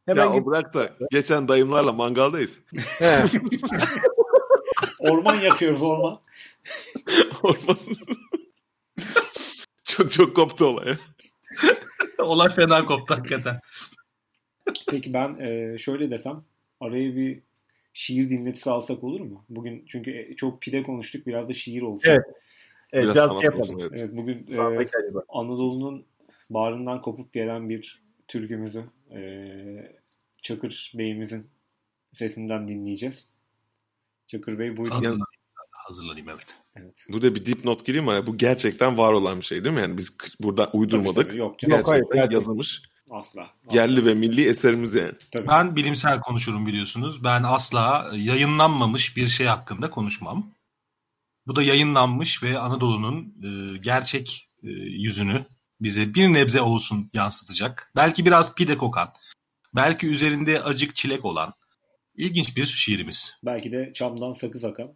[0.06, 2.60] Hemen ya o bırak da geçen dayımlarla mangaldayız.
[2.98, 3.24] He.
[4.98, 6.20] Orman yakıyoruz orman.
[7.42, 7.76] Orman.
[9.84, 10.96] çok çok koptu olay.
[12.18, 13.60] Olay fena koptu hakikaten.
[14.88, 16.44] Peki ben e, şöyle desem
[16.80, 17.42] araya bir
[17.94, 19.44] şiir dinletisi alsak olur mu?
[19.48, 22.08] Bugün çünkü e, çok pide konuştuk biraz da şiir olsun.
[22.08, 22.24] Evet.
[22.92, 23.80] Evet, Biraz biraz, şey olsun, yapalım.
[23.80, 24.00] evet.
[24.02, 24.90] Evet, bugün e, Sanat.
[25.28, 26.04] Anadolu'nun
[26.50, 29.20] bağrından kopup gelen bir türkümüzü e,
[30.42, 31.46] Çakır Bey'imizin
[32.12, 33.26] sesinden dinleyeceğiz.
[34.26, 34.94] Çakır Bey buyurun.
[34.94, 35.24] Hazırlanayım,
[35.70, 36.56] hazırlanayım evet.
[36.76, 37.06] Evet.
[37.08, 38.26] Burada bir dipnot gireyim mi?
[38.26, 39.80] Bu gerçekten var olan bir şey değil mi?
[39.80, 41.16] Yani biz burada uydurmadık.
[41.16, 41.76] Tabii, tabii, yok canım.
[41.78, 42.36] Yok, hayır, Gerçekten gerçekten.
[42.36, 42.82] yazılmış.
[43.10, 43.42] Asla.
[43.42, 43.76] asla.
[43.76, 45.12] Yerli ve milli eserimiz yani.
[45.30, 45.48] Tabii.
[45.48, 47.24] Ben bilimsel konuşurum biliyorsunuz.
[47.24, 50.50] Ben asla yayınlanmamış bir şey hakkında konuşmam.
[51.46, 55.44] Bu da yayınlanmış ve Anadolu'nun e, gerçek e, yüzünü
[55.80, 57.92] bize bir nebze olsun yansıtacak.
[57.96, 59.12] Belki biraz pide kokan,
[59.74, 61.54] belki üzerinde acık çilek olan
[62.16, 63.38] ilginç bir şiirimiz.
[63.44, 64.94] Belki de çamdan sakız akan.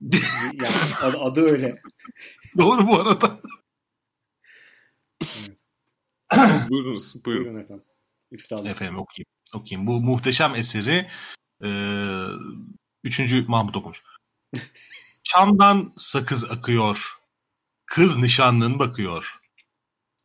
[0.52, 1.82] yani adı, adı öyle.
[2.58, 3.40] Doğru bu arada.
[6.70, 7.24] Buyurunuz.
[7.24, 7.44] Buyurun.
[7.44, 7.84] Buyurun efendim.
[8.30, 8.66] Üstadım.
[8.66, 9.26] Efendim okuyayım.
[9.54, 9.86] okuyayım.
[9.86, 11.08] Bu muhteşem eseri
[11.64, 11.68] e,
[13.04, 13.48] 3.
[13.48, 14.02] Mahmut okumuş.
[15.22, 17.12] Çamdan sakız akıyor.
[17.86, 19.40] Kız nişanlın bakıyor.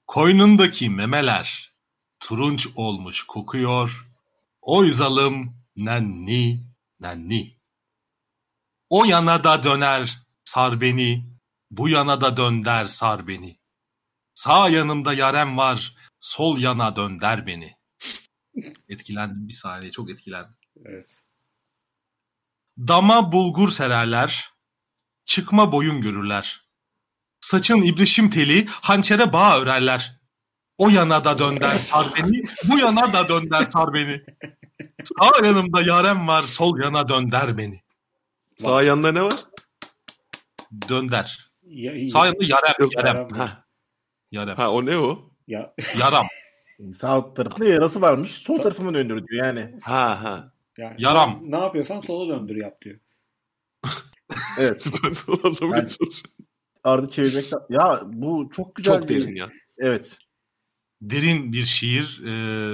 [0.08, 1.74] Koynundaki memeler
[2.20, 4.08] turunç olmuş kokuyor.
[4.62, 6.63] Oy zalım nenni
[7.00, 7.58] nenni.
[8.89, 11.38] O yana da döner sar beni.
[11.72, 13.57] Bu yana da dönder sar beni.
[14.38, 15.95] Sağ yanımda yarem var.
[16.19, 17.76] Sol yana dönder beni.
[18.89, 20.56] Etkilendim bir saniye çok etkilendim.
[20.86, 21.23] Evet.
[22.78, 24.49] Dama bulgur sererler,
[25.26, 26.68] çıkma boyun görürler.
[27.39, 30.20] Saçın ibrişim teli, hançere bağ örerler.
[30.78, 34.24] O yana da dönder sar beni, bu yana da dönder sar beni.
[35.03, 37.84] Sağ yanımda yarem var, sol yana dönder beni.
[38.55, 39.45] Sağ yanında ne var?
[40.89, 41.51] Dönder.
[41.62, 43.16] Ya, Sağ yanında yarem, Yok, yarem.
[43.16, 43.66] Yarem.
[44.32, 44.55] Yarem.
[44.55, 45.32] ha o ne o?
[45.47, 46.25] Ya, Yaram.
[46.97, 48.32] Sağ tarafında yarası varmış.
[48.32, 49.80] Sol tarafıma döndür diyor yani.
[49.84, 50.53] Ha ha.
[50.78, 51.39] yani Yaram.
[51.41, 52.99] Ne yapıyorsan sola döndür yap diyor.
[54.59, 54.88] Evet.
[55.03, 55.09] Ben
[55.49, 56.32] anlamaya çalışıyorum.
[56.84, 57.51] Ardı çevirmek.
[57.69, 58.99] Ya bu çok güzel.
[58.99, 59.49] Çok bir- derin ya.
[59.78, 60.17] Evet.
[61.01, 62.30] Derin bir şiir e,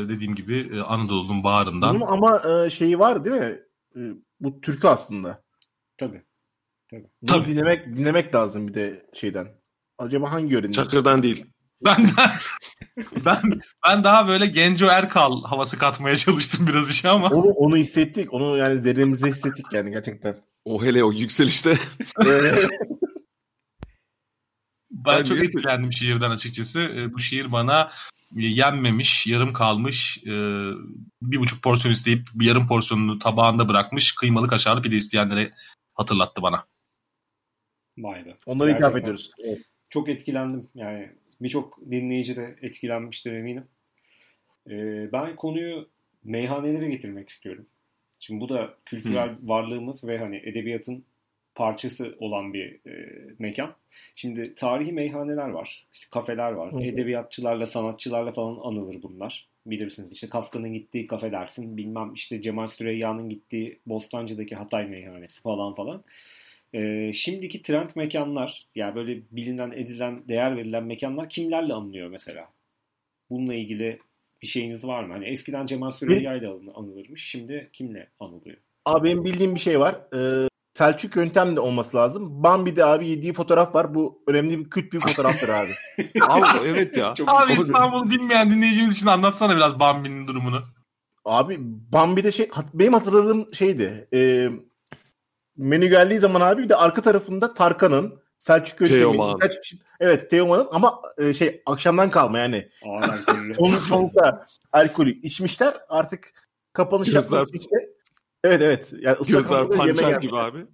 [0.10, 1.96] dediğim gibi e, Anadolu'nun bağrından.
[1.96, 3.60] Bunun ama e, şeyi var değil mi?
[3.96, 4.00] E,
[4.40, 5.44] bu türkü aslında.
[5.98, 6.24] Tabii.
[6.92, 7.48] Bunu Tabii.
[7.48, 9.48] dinlemek dinlemek lazım bir de şeyden.
[10.04, 10.74] Acaba hangi öğrenci?
[10.76, 11.46] Çakır'dan değil.
[11.86, 12.10] Ben
[13.26, 13.42] ben
[13.88, 18.34] ben daha böyle Genco Erkal havası katmaya çalıştım biraz işe ama Onu, onu hissettik.
[18.34, 20.38] Onu yani zerremize hissettik yani gerçekten.
[20.66, 21.80] O hele o yükselişte.
[22.26, 22.56] Ee,
[24.92, 26.80] ben Ben çok niye- etkilendim şiirden açıkçası.
[26.80, 27.92] E, bu şiir bana
[28.38, 30.32] e, yenmemiş, yarım kalmış, e,
[31.22, 35.54] bir buçuk porsiyon isteyip bir yarım porsiyonunu tabağında bırakmış kıymalı kaşarlı pide isteyenlere
[35.94, 36.66] hatırlattı bana.
[37.98, 38.38] Vay be.
[38.46, 39.00] onları ithaf Gerçekten.
[39.02, 39.32] ediyoruz.
[39.44, 39.60] Evet.
[39.94, 40.68] Çok etkilendim.
[40.76, 41.10] Yani
[41.42, 43.64] birçok dinleyici de etkilenmiştir eminim.
[44.70, 45.90] Ee, ben konuyu
[46.24, 47.66] meyhanelere getirmek istiyorum.
[48.20, 51.06] Şimdi bu da kültürel varlığımız ve hani edebiyatın
[51.56, 53.76] parçası olan bir e, mekan.
[54.16, 56.74] Şimdi tarihi meyhaneler var, işte kafeler var.
[56.74, 56.84] Hı.
[56.84, 59.48] Edebiyatçılarla, sanatçılarla falan anılır bunlar.
[59.66, 61.78] Bilirsiniz işte Kafka'nın gittiği kafe dersin.
[61.78, 66.04] Bilmem işte Cemal Süreyya'nın gittiği Bostancı'daki Hatay meyhanesi falan falan.
[66.74, 72.48] Ee, şimdiki trend mekanlar yani böyle bilinen, edilen, değer verilen mekanlar kimlerle anılıyor mesela?
[73.30, 74.00] Bununla ilgili
[74.42, 75.14] bir şeyiniz var mı?
[75.14, 77.26] Hani eskiden Cemal Süreyya ile anı- anılırmış.
[77.26, 78.58] Şimdi kimle anılıyor?
[78.86, 79.96] Abi benim bildiğim bir şey var.
[80.16, 82.44] Ee, Selçuk yöntem de olması lazım.
[82.44, 83.96] Bambi'de abi yediği fotoğraf var.
[83.96, 85.72] Bu önemli bir kült bir fotoğraftır abi.
[86.30, 87.14] Abi evet ya.
[87.16, 90.62] Çok Abi İstanbul'u bilmeyen dinleyicimiz için anlatsana biraz Bambi'nin durumunu.
[91.26, 91.58] Abi
[91.92, 94.08] Bambi'de şey benim hatırladığım şeydi.
[94.14, 94.50] E,
[95.58, 101.02] menü geldiği zaman abi bir de arka tarafında Tarkan'ın Selçuk birkaç kişi- evet Teoman'ın ama
[101.18, 102.70] e, şey akşamdan kalma yani.
[103.58, 105.74] Çon, çonka alkolü içmişler.
[105.90, 106.34] Artık
[106.74, 107.76] kapanış Gözler- yapmak işte
[108.44, 108.94] Evet evet.
[109.00, 110.22] Yani ıslak Gözler pançer gelmişler.
[110.22, 110.66] gibi abi.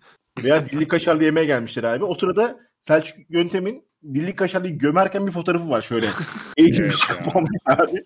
[0.44, 2.04] Veya dilli kaşarlı yemeğe gelmişler abi.
[2.04, 6.10] O sırada Selçuk Yöntem'in dilli kaşarlıyı gömerken bir fotoğrafı var şöyle.
[6.58, 7.24] Eğilmiş Evet ya.
[7.24, 8.06] kapanmış abi.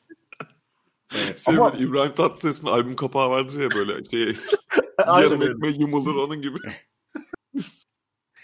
[1.15, 1.39] Evet.
[1.39, 4.35] Şey Ama- İbrahim Tatlıses'in albüm kapağı vardır ya böyle şey
[5.07, 5.77] Aynen öyle.
[5.77, 6.57] yumulur onun gibi.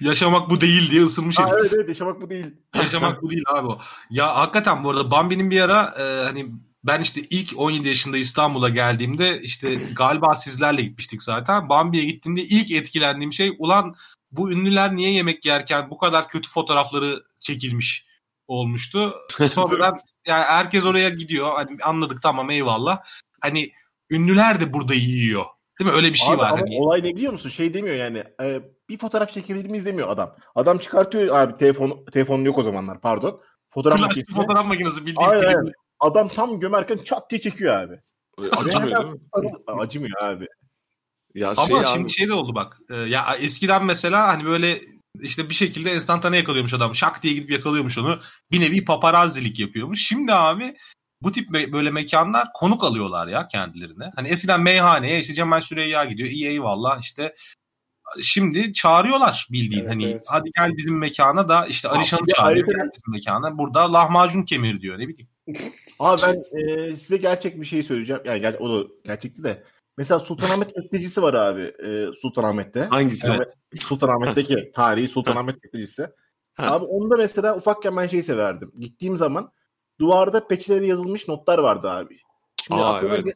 [0.01, 1.55] Yaşamak bu değil diye ısırmış Ha, herif.
[1.61, 2.45] evet evet yaşamak bu değil.
[2.75, 3.79] Yaşamak bu değil abi o.
[4.09, 6.51] Ya hakikaten bu arada Bambi'nin bir ara e, hani
[6.83, 11.69] ben işte ilk 17 yaşında İstanbul'a geldiğimde işte galiba sizlerle gitmiştik zaten.
[11.69, 13.95] Bambi'ye gittiğimde ilk etkilendiğim şey ulan
[14.31, 18.05] bu ünlüler niye yemek yerken bu kadar kötü fotoğrafları çekilmiş
[18.47, 19.15] olmuştu.
[19.51, 21.53] Sonradan yani herkes oraya gidiyor.
[21.55, 23.01] Hani anladık tamam eyvallah.
[23.41, 23.71] Hani
[24.11, 25.45] ünlüler de burada yiyor.
[25.79, 25.95] Değil mi?
[25.95, 26.49] Öyle bir şey Abi var.
[26.51, 26.77] ama Hani.
[26.79, 27.49] olay ne biliyor musun?
[27.49, 28.23] Şey demiyor yani.
[28.43, 30.35] e, bir fotoğraf çekebilir miyiz demiyor adam.
[30.55, 33.41] Adam çıkartıyor abi telefon telefonun yok o zamanlar pardon.
[33.73, 34.33] Fotoğraf Flash makinesi.
[34.33, 35.71] fotoğraf makinesi bildiğin Aynen, aynen.
[35.99, 37.95] Adam tam gömerken çat diye çekiyor abi.
[38.51, 39.19] Acımıyor değil mi?
[39.67, 40.47] Acımıyor abi.
[41.35, 42.77] Ya Ama şey abi, şimdi şey de oldu bak.
[42.91, 44.81] Ee, ya eskiden mesela hani böyle
[45.21, 46.95] işte bir şekilde enstantane yakalıyormuş adam.
[46.95, 48.19] Şak diye gidip yakalıyormuş onu.
[48.51, 50.05] Bir nevi paparazzilik yapıyormuş.
[50.07, 50.75] Şimdi abi
[51.21, 54.11] bu tip böyle mekanlar konuk alıyorlar ya kendilerine.
[54.15, 56.29] Hani eskiden meyhaneye işte Cemal Süreyya gidiyor.
[56.29, 57.35] İyi eyvallah işte
[58.21, 60.25] şimdi çağırıyorlar bildiğin Evet, hani evet.
[60.27, 63.57] hadi gel bizim mekana da işte Alişan'ı çağırıyor gel bizim mekana.
[63.57, 65.29] Burada lahmacun kemir diyor ne bileyim.
[65.99, 68.21] Abi ben e, size gerçek bir şey söyleyeceğim.
[68.25, 69.63] Yani ger- o da gerçekti de.
[69.97, 71.61] Mesela Sultanahmet Bekleyicisi var abi.
[71.61, 72.81] E, Sultanahmet'te.
[72.81, 73.27] hangisi?
[73.35, 73.53] Evet.
[73.79, 75.55] Sultanahmet'teki tarihi Sultanahmet.
[76.55, 76.71] Ha.
[76.71, 78.71] Abi onda mesela ufakken ben şeyi severdim.
[78.79, 79.51] Gittiğim zaman
[79.99, 82.17] duvarda peçeleri yazılmış notlar vardı abi.
[82.63, 83.25] Şimdi Aa, evet.
[83.25, 83.33] bir-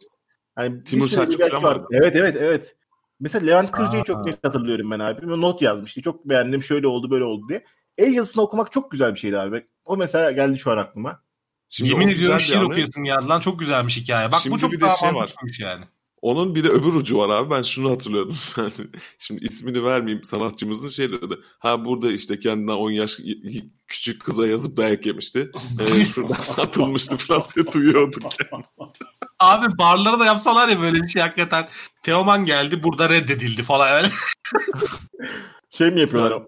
[0.59, 1.72] yani Timur Selçuk falan var.
[1.76, 1.88] vardı.
[1.91, 2.76] Evet evet evet.
[3.20, 5.22] Mesela Levent Kırca'yı çok net hatırlıyorum ben abi.
[5.22, 6.01] Bir not yazmıştı.
[6.01, 6.64] Çok beğendim.
[6.64, 7.64] Şöyle oldu böyle oldu diye.
[7.97, 9.68] El yazısını okumak çok güzel bir şeydi abi.
[9.86, 11.22] O mesela geldi şu an aklıma.
[11.70, 12.66] Şimdi Yemin ediyorum şiir anı.
[12.66, 14.32] okuyasın geldi lan çok güzelmiş hikaye.
[14.32, 15.14] Bak Şimdi bu çok bir daha şey var.
[15.14, 15.86] mantıklıymış yani.
[16.24, 17.49] Onun bir de öbür ucu var abi.
[17.49, 18.36] Ben şunu hatırlıyorum.
[19.17, 21.39] Şimdi ismini vermeyeyim sanatçımızın şey dedi.
[21.59, 23.17] Ha burada işte kendinden 10 yaş
[23.88, 25.51] küçük kıza yazıp dayak yemişti.
[25.80, 28.24] Ee, şuradan atılmıştı falan diye duyuyorduk.
[29.39, 31.67] Abi barlara da yapsalar ya böyle bir şey hakikaten.
[32.03, 34.09] Teoman geldi burada reddedildi falan öyle.
[35.69, 36.43] Şey mi yapıyorlar?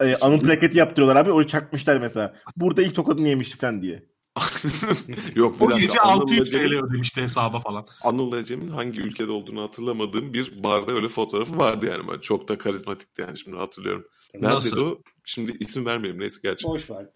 [0.00, 1.32] Ee, anı plaketi yaptırıyorlar abi.
[1.32, 2.34] Orayı çakmışlar mesela.
[2.56, 4.09] Burada ilk tokadını yemişti falan diye.
[5.34, 7.86] Yok bir O gece Anıl 600 Ecem'in- TL ödemişti hesaba falan.
[8.02, 12.08] Anıl Ecem'in hangi ülkede olduğunu hatırlamadığım bir barda öyle fotoğrafı vardı yani.
[12.08, 14.06] Böyle çok da karizmatikti yani şimdi hatırlıyorum.
[14.34, 14.80] Nerede Nasıl?
[14.80, 15.02] o?
[15.24, 16.64] Şimdi isim vermeyelim neyse gerçi.
[16.68, 17.06] Boş ver.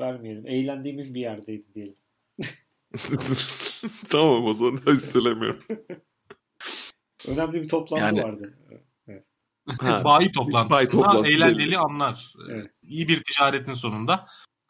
[0.00, 0.46] Vermeyelim.
[0.46, 1.94] Eğlendiğimiz bir yerdeydi diyelim.
[4.10, 5.60] tamam o zaman üstelemiyorum.
[7.28, 8.58] Önemli bir toplantı Yani- vardı.
[9.08, 9.24] Evet.
[9.80, 12.34] Ha, Bayi toplantısında bayi toplantı eğlenceli anlar.
[12.50, 12.70] Evet.
[12.82, 14.26] İyi bir ticaretin sonunda Ya,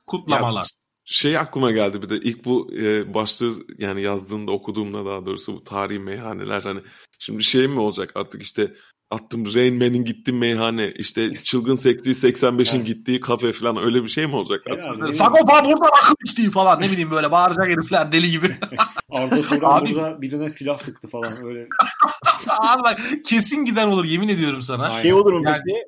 [0.06, 0.66] kutlamalar.
[1.12, 5.64] Şey aklıma geldi bir de ilk bu e, başlığı yani yazdığımda okuduğumda daha doğrusu bu
[5.64, 6.80] tarihi meyhaneler hani
[7.18, 8.74] şimdi şey mi olacak artık işte
[9.10, 12.86] attım Rain Man'in gittiği meyhane işte çılgın seksi 85'in Evet.
[12.86, 14.84] gittiği kafe falan öyle bir şey mi olacak artık?
[14.84, 15.04] Herhalde.
[15.04, 18.56] Ne Sagopa burada akıl içtiği falan ne bileyim böyle bağıracak herifler deli gibi.
[19.10, 21.68] Arda Turan Abi- burada birine silah sıktı falan öyle.
[22.48, 24.84] Abi bak kesin gider olur yemin ediyorum sana.
[24.88, 25.02] Aynen.
[25.02, 25.78] Şey olur mu Yani peki?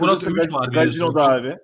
[0.00, 0.68] Murat gaz- var.
[0.72, 1.56] Gazinoda abi.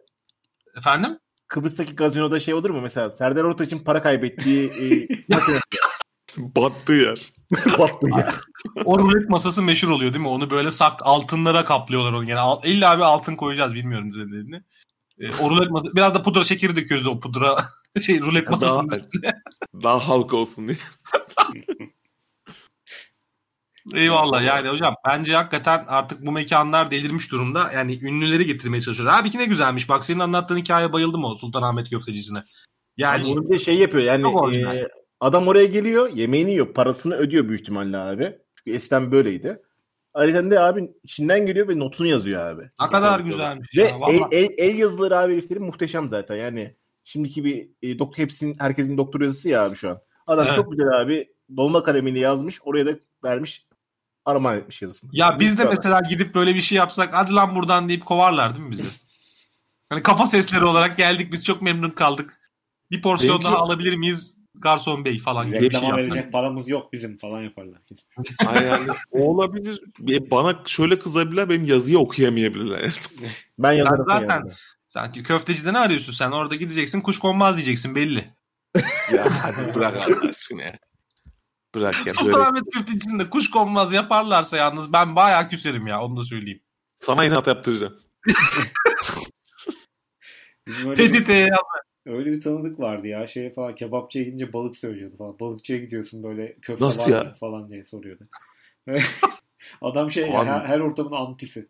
[0.76, 1.18] Efendim?
[1.48, 3.10] Kıbrıs'taki gazinoda şey olur mu mesela?
[3.10, 5.08] Serdar Ortaç'ın para kaybettiği e,
[6.38, 7.32] Battığı yer.
[7.78, 8.34] battı ya.
[8.84, 10.28] O rulet masası meşhur oluyor değil mi?
[10.28, 12.28] Onu böyle sak altınlara kaplıyorlar onu.
[12.30, 14.62] Yani al, illa bir altın koyacağız bilmiyorum üzerlerine.
[15.20, 17.56] E, o rulet masası biraz da pudra şekeri döküyoruz o pudra
[18.02, 19.32] şey rulet Daha, masasının üstüne.
[19.82, 20.78] daha halka olsun diye.
[23.94, 27.70] Eyvallah yani hocam bence hakikaten artık bu mekanlar delirmiş durumda.
[27.74, 29.12] Yani ünlüleri getirmeye çalışıyor.
[29.12, 29.88] Abi ki ne güzelmiş.
[29.88, 32.42] Bak senin anlattığın hikayeye bayıldım o Sultanahmet köftecisine.
[32.96, 34.26] Yani Yani bir şey yapıyor yani
[34.58, 34.88] e,
[35.20, 38.38] adam oraya geliyor yemeğini yiyor parasını ödüyor büyük ihtimalle abi.
[38.54, 39.58] Çünkü eskiden böyleydi.
[40.14, 42.62] Ayrıca de abi içinden geliyor ve notunu yazıyor abi.
[42.80, 43.76] ne kadar güzelmiş.
[43.76, 46.74] Ve Ya, el, el, el yazıları abi heriflerin muhteşem zaten yani.
[47.04, 50.00] Şimdiki bir e, doktor hepsinin herkesin doktor yazısı ya abi şu an.
[50.26, 50.56] Adam Evet.
[50.56, 53.67] çok güzel abi dolma kalemiyle yazmış oraya da vermiş
[54.28, 55.10] armağan etmiş yazısını.
[55.12, 58.64] Ya biz de mesela gidip böyle bir şey yapsak hadi lan buradan deyip kovarlar değil
[58.66, 58.84] mi bizi?
[59.88, 62.40] Hani kafa sesleri olarak geldik biz çok memnun kaldık.
[62.90, 65.96] Bir porsiyon Benimki- daha alabilir miyiz garson bey falan gibi bir şey yapsak.
[65.98, 68.04] verecek paramız yok bizim falan yaparlar kesin.
[68.46, 69.82] Ay yani o olabilir.
[70.08, 72.94] E, Bana şöyle kızabilirler benim yazıyı okuyamayabilirler.
[73.58, 74.50] Ben yazarım zaten- yani.
[74.88, 76.30] Sanki köftecide ne arıyorsun sen?
[76.30, 78.34] Orada gideceksin kuş konmaz diyeceksin belli.
[79.12, 80.78] ya hadi bırak Allah aşkına ya.
[81.74, 82.12] Bırak ya.
[82.14, 86.60] Sultanahmet köftecisinde kuş konmaz yaparlarsa yalnız ben bayağı küserim ya onu da söyleyeyim.
[86.96, 88.00] sana inat yaptıracağım.
[90.68, 91.28] Bir, Tehdit
[92.06, 93.26] öyle bir tanıdık vardı ya.
[93.26, 95.38] Şeye falan kebapçıya gidince balık söylüyordu falan.
[95.40, 97.34] Balıkçıya gidiyorsun böyle köfte Nasıl var ya?
[97.34, 98.28] falan diye soruyordu.
[99.82, 101.68] Adam şey Abi- her, her ortamın antisi.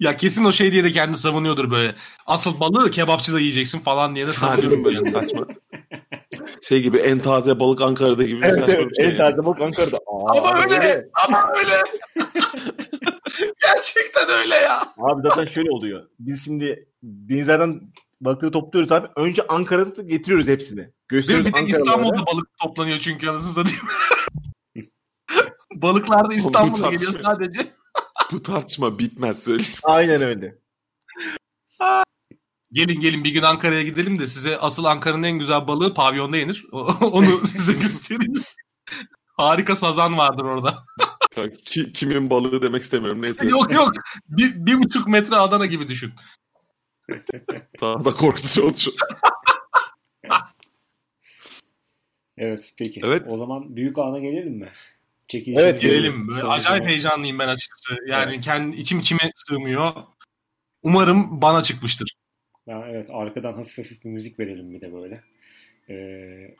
[0.00, 1.94] Ya kesin o şey diye de kendini savunuyordur böyle.
[2.26, 5.10] Asıl balığı kebapçıda yiyeceksin falan diye de savunuyordur böyle.
[5.10, 5.46] saçma.
[6.62, 9.06] Şey gibi en taze balık Ankara'da gibi Evet, evet, şey.
[9.08, 9.96] en taze balık Ankara'da.
[10.06, 11.08] Aa, Ama öyle.
[11.28, 11.72] Ama öyle.
[13.62, 14.82] Gerçekten öyle ya.
[14.98, 16.06] Abi zaten şöyle oluyor.
[16.18, 17.80] Biz şimdi denizlerden
[18.20, 19.08] balıkları topluyoruz abi.
[19.16, 20.90] Önce Ankara'da getiriyoruz hepsini.
[21.08, 21.80] Gösteriyoruz bir Ankaralılara.
[21.82, 23.80] İstanbul'da balık toplanıyor çünkü anasını satayım.
[25.74, 27.60] Balıklar da İstanbul'a geliyor sadece.
[28.32, 29.74] Bu tartışma bitmez söyleyeyim.
[29.82, 30.58] Aynen öyle.
[32.74, 36.66] Gelin gelin bir gün Ankara'ya gidelim de size asıl Ankara'nın en güzel balığı pavyonda yenir.
[37.00, 38.32] Onu size göstereyim.
[39.36, 40.84] Harika sazan vardır orada.
[41.64, 43.22] Ki, kimin balığı demek istemiyorum.
[43.22, 43.48] Neyse.
[43.48, 43.92] yok yok.
[44.28, 46.12] Bir, bir buçuk metre Adana gibi düşün.
[47.80, 48.90] Daha da korkutucu oldu şu.
[52.36, 53.00] Evet peki.
[53.04, 53.22] Evet.
[53.28, 54.72] O zaman büyük ana gelelim mi?
[55.28, 56.28] Çekilişimiz Evet, Gelelim.
[56.28, 57.96] Böyle acayip zaman- heyecanlıyım ben açıkçası.
[58.08, 59.92] Yani kendi içim içime sığmıyor.
[60.82, 62.14] Umarım bana çıkmıştır.
[62.66, 65.20] Ben evet arkadan hafif hafif bir müzik verelim bir de böyle.
[65.90, 66.54] Ee,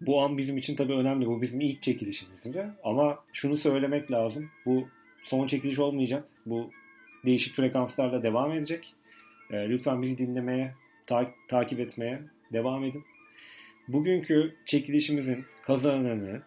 [0.00, 1.26] bu an bizim için tabii önemli.
[1.26, 2.66] Bu bizim ilk çekilişimizdi.
[2.84, 4.50] Ama şunu söylemek lazım.
[4.66, 4.88] Bu
[5.24, 6.24] son çekiliş olmayacak.
[6.46, 6.70] Bu
[7.24, 8.94] değişik frekanslarla devam edecek.
[9.50, 10.74] Ee, lütfen bizi dinlemeye,
[11.06, 12.22] ta- takip etmeye
[12.52, 13.04] devam edin.
[13.88, 16.42] Bugünkü çekilişimizin kazananı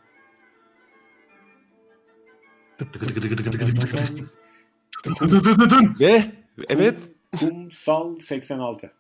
[6.00, 6.32] Ve
[6.70, 6.96] evet
[7.40, 8.92] Kumsal 86.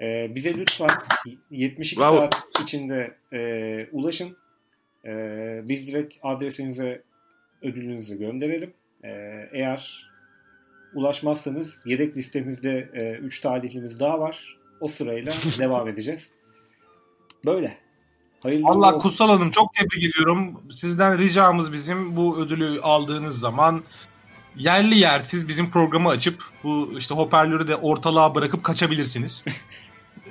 [0.00, 0.88] Ee, bize lütfen
[1.50, 2.16] 72 Bravo.
[2.16, 4.36] saat içinde e, ulaşın.
[5.04, 5.10] E,
[5.64, 7.02] biz direkt adresinize
[7.62, 8.72] ödülünüzü gönderelim.
[9.04, 9.08] E,
[9.52, 10.10] eğer
[10.94, 12.90] ulaşmazsanız yedek listemizde
[13.22, 14.58] 3 talihlimiz daha var.
[14.80, 16.30] O sırayla devam edeceğiz.
[17.44, 17.78] Böyle.
[18.40, 18.98] Hayırlı Allah.
[18.98, 20.62] Kutsal Hanım çok tebrik ediyorum.
[20.70, 23.82] Sizden ricamız bizim bu ödülü aldığınız zaman
[24.56, 29.44] yerli yersiz bizim programı açıp bu işte hoparlörü de ortalığa bırakıp kaçabilirsiniz.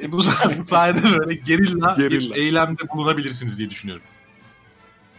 [0.02, 0.24] E, bu
[0.66, 2.36] sayede böyle gerilla, Gerilla.
[2.36, 4.04] bir eylemde bulunabilirsiniz diye düşünüyorum.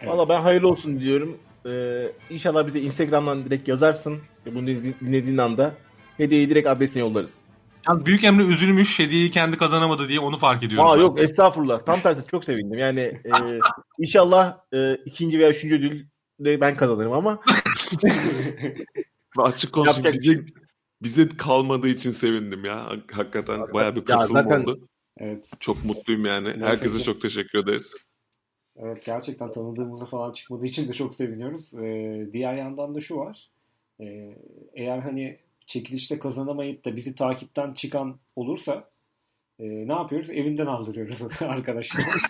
[0.01, 0.09] Evet.
[0.13, 1.39] Valla ben hayırlı olsun diyorum.
[1.67, 4.19] Ee, inşallah bize Instagram'dan direkt yazarsın.
[4.47, 5.75] Ve bunu dinledi- dinlediğin anda
[6.17, 7.39] hediyeyi direkt adresine yollarız.
[7.89, 10.89] Yani Büyük Emre üzülmüş hediyeyi kendi kazanamadı diye onu fark ediyorum.
[10.91, 11.01] Aa ben.
[11.01, 11.83] yok estağfurullah.
[11.87, 12.79] Tam tersi çok sevindim.
[12.79, 13.31] Yani e,
[13.99, 16.05] inşallah e, ikinci veya üçüncü ödül
[16.41, 17.41] de ben kazanırım ama
[19.39, 20.05] açık konuşayım.
[20.05, 20.45] Yapacak Bize,
[21.03, 22.87] bize kalmadığı için sevindim ya.
[22.87, 24.89] Hak- Hakikaten bayağı bir Ya katılım zaten- oldu.
[25.19, 25.51] Evet.
[25.61, 26.45] Çok mutluyum yani.
[26.45, 26.67] Gerçekten.
[26.69, 27.97] Herkese çok teşekkür ederiz.
[28.77, 31.75] Evet gerçekten tanıdığımızda falan çıkmadığı için de çok seviniyoruz.
[31.75, 33.51] Ee, diğer yandan da şu var.
[34.01, 34.39] Ee,
[34.75, 38.91] eğer hani çekilişte kazanamayıp da bizi takipten çıkan olursa
[39.59, 40.31] e, ne yapıyoruz?
[40.31, 42.05] Evinden aldırıyoruz arkadaşlar.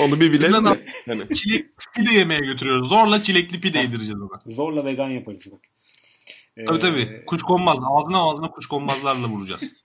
[0.00, 0.86] Onu bir bilelim de.
[1.06, 2.88] Hani Çilek pide yemeye götürüyoruz.
[2.88, 4.54] Zorla çilekli pide yedireceğiz ona.
[4.54, 5.60] Zorla vegan yaparız bak.
[6.56, 7.24] Ee, Tabii tabii.
[7.26, 7.78] Kuş konmaz.
[7.84, 9.76] Ağzına ağzına kuş konmazlarla vuracağız.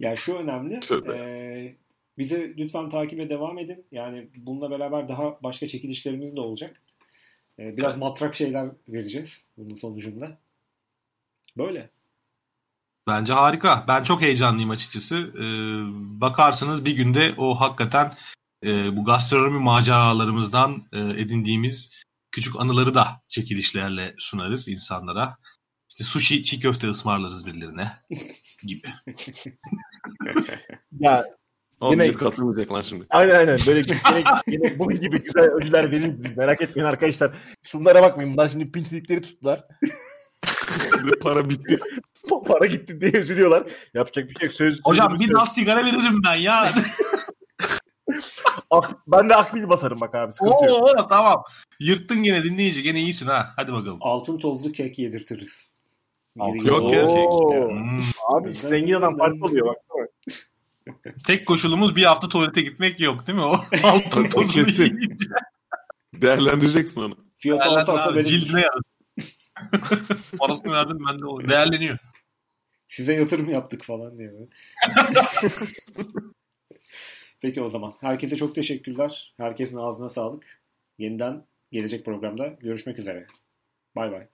[0.00, 0.80] Ya şu önemli.
[0.80, 1.12] Tövbe.
[1.16, 1.76] e,
[2.18, 3.84] bize lütfen takibe devam edin.
[3.92, 6.80] Yani bununla beraber daha başka çekilişlerimiz de olacak.
[7.58, 8.02] E, biraz Evet.
[8.02, 10.38] matrak şeyler vereceğiz bunun sonucunda.
[11.56, 11.90] Böyle.
[13.08, 13.84] Bence harika.
[13.88, 15.16] Ben çok heyecanlıyım açıkçası.
[15.16, 15.42] Ee,
[16.20, 18.10] bakarsınız bir günde o hakikaten
[18.66, 25.36] e, bu gastronomi maceralarımızdan e, edindiğimiz küçük anıları da çekilişlerle sunarız insanlara.
[25.90, 27.92] İşte sushi, çiğ köfte ısmarlarız birilerine
[28.66, 28.88] gibi.
[31.00, 31.24] Ya
[31.80, 33.06] Oğlum Yine- katılmayacak lan şimdi.
[33.10, 36.36] aynen aynen böyle yine, yine bunun gibi güzel ödüller veririz biz.
[36.36, 37.32] Merak etmeyin arkadaşlar.
[37.62, 38.32] Şunlara bakmayın.
[38.32, 39.64] Bunlar şimdi pintilikleri tuttular.
[41.22, 41.78] Para bitti.
[42.46, 43.66] Para gitti diye üzülüyorlar.
[43.94, 44.54] Yapacak bir şey yok.
[44.54, 45.34] Söz, Hocam bir söz.
[45.34, 46.72] daha sigara veririm ben ya.
[48.70, 50.32] Ah, ben de akbil basarım bak abi.
[50.42, 50.62] Yok.
[50.70, 51.44] Oo tamam.
[51.80, 52.82] Yırttın gene dinleyici.
[52.82, 53.46] Gene iyisin ha.
[53.56, 53.98] Hadi bakalım.
[54.00, 55.70] Altın tozlu kek yedirtiriz.
[56.38, 57.08] Altın Yok ya.
[57.08, 57.32] kek.
[57.32, 57.70] Oo.
[57.70, 58.00] Hmm.
[58.34, 60.08] Abi zengin adam farklı oluyor baksana.
[61.26, 63.44] Tek koşulumuz bir hafta tuvalete gitmek yok değil mi?
[63.44, 63.52] O
[63.82, 64.84] altın tozunu kesin.
[64.84, 65.26] yiyince.
[66.14, 67.16] Değerlendireceksin onu.
[67.36, 68.82] Fiyatı ortarsa benim Cildine yaz.
[70.38, 71.48] Parasını verdim ben de o.
[71.48, 71.98] Değerleniyor.
[72.88, 74.30] size yatırım yaptık falan diye.
[77.40, 77.92] Peki o zaman.
[78.00, 79.34] Herkese çok teşekkürler.
[79.36, 80.62] Herkesin ağzına sağlık.
[80.98, 83.26] Yeniden gelecek programda görüşmek üzere.
[83.96, 84.28] Bay bay.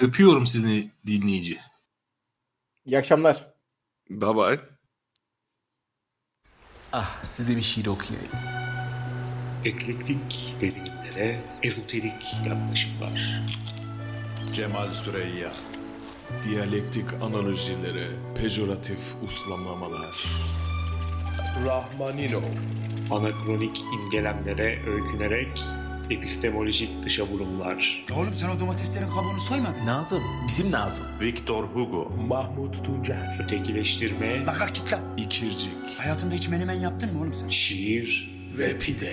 [0.00, 1.58] Öpüyorum sizi dinleyici.
[2.84, 3.54] İyi akşamlar.
[4.10, 4.60] Bye bye.
[6.92, 8.32] Ah size bir şiir okuyayım.
[9.64, 13.42] Eklektik devinimlere ezoterik yaklaşımlar.
[14.52, 15.52] Cemal Süreyya
[16.42, 20.26] Diyalektik analojilere pejoratif uslamlamalar.
[21.60, 22.42] Rahmaninov
[23.10, 25.62] Anakronik imgelemlere öykünerek
[26.10, 28.04] epistemolojik dışa vurumlar.
[28.16, 29.86] Oğlum sen o domateslerin kabuğunu soymadın.
[29.86, 30.22] Nazım.
[30.48, 31.06] Bizim Nazım.
[31.20, 33.40] Victor Hugo Mahmut Tuncer.
[33.44, 35.00] Ötekileştirme, Bak kalk git lan.
[35.16, 35.72] İkircik.
[35.98, 37.48] Hayatında hiç menemen yaptın mı oğlum sen?
[37.48, 39.12] şiir, Ve pide.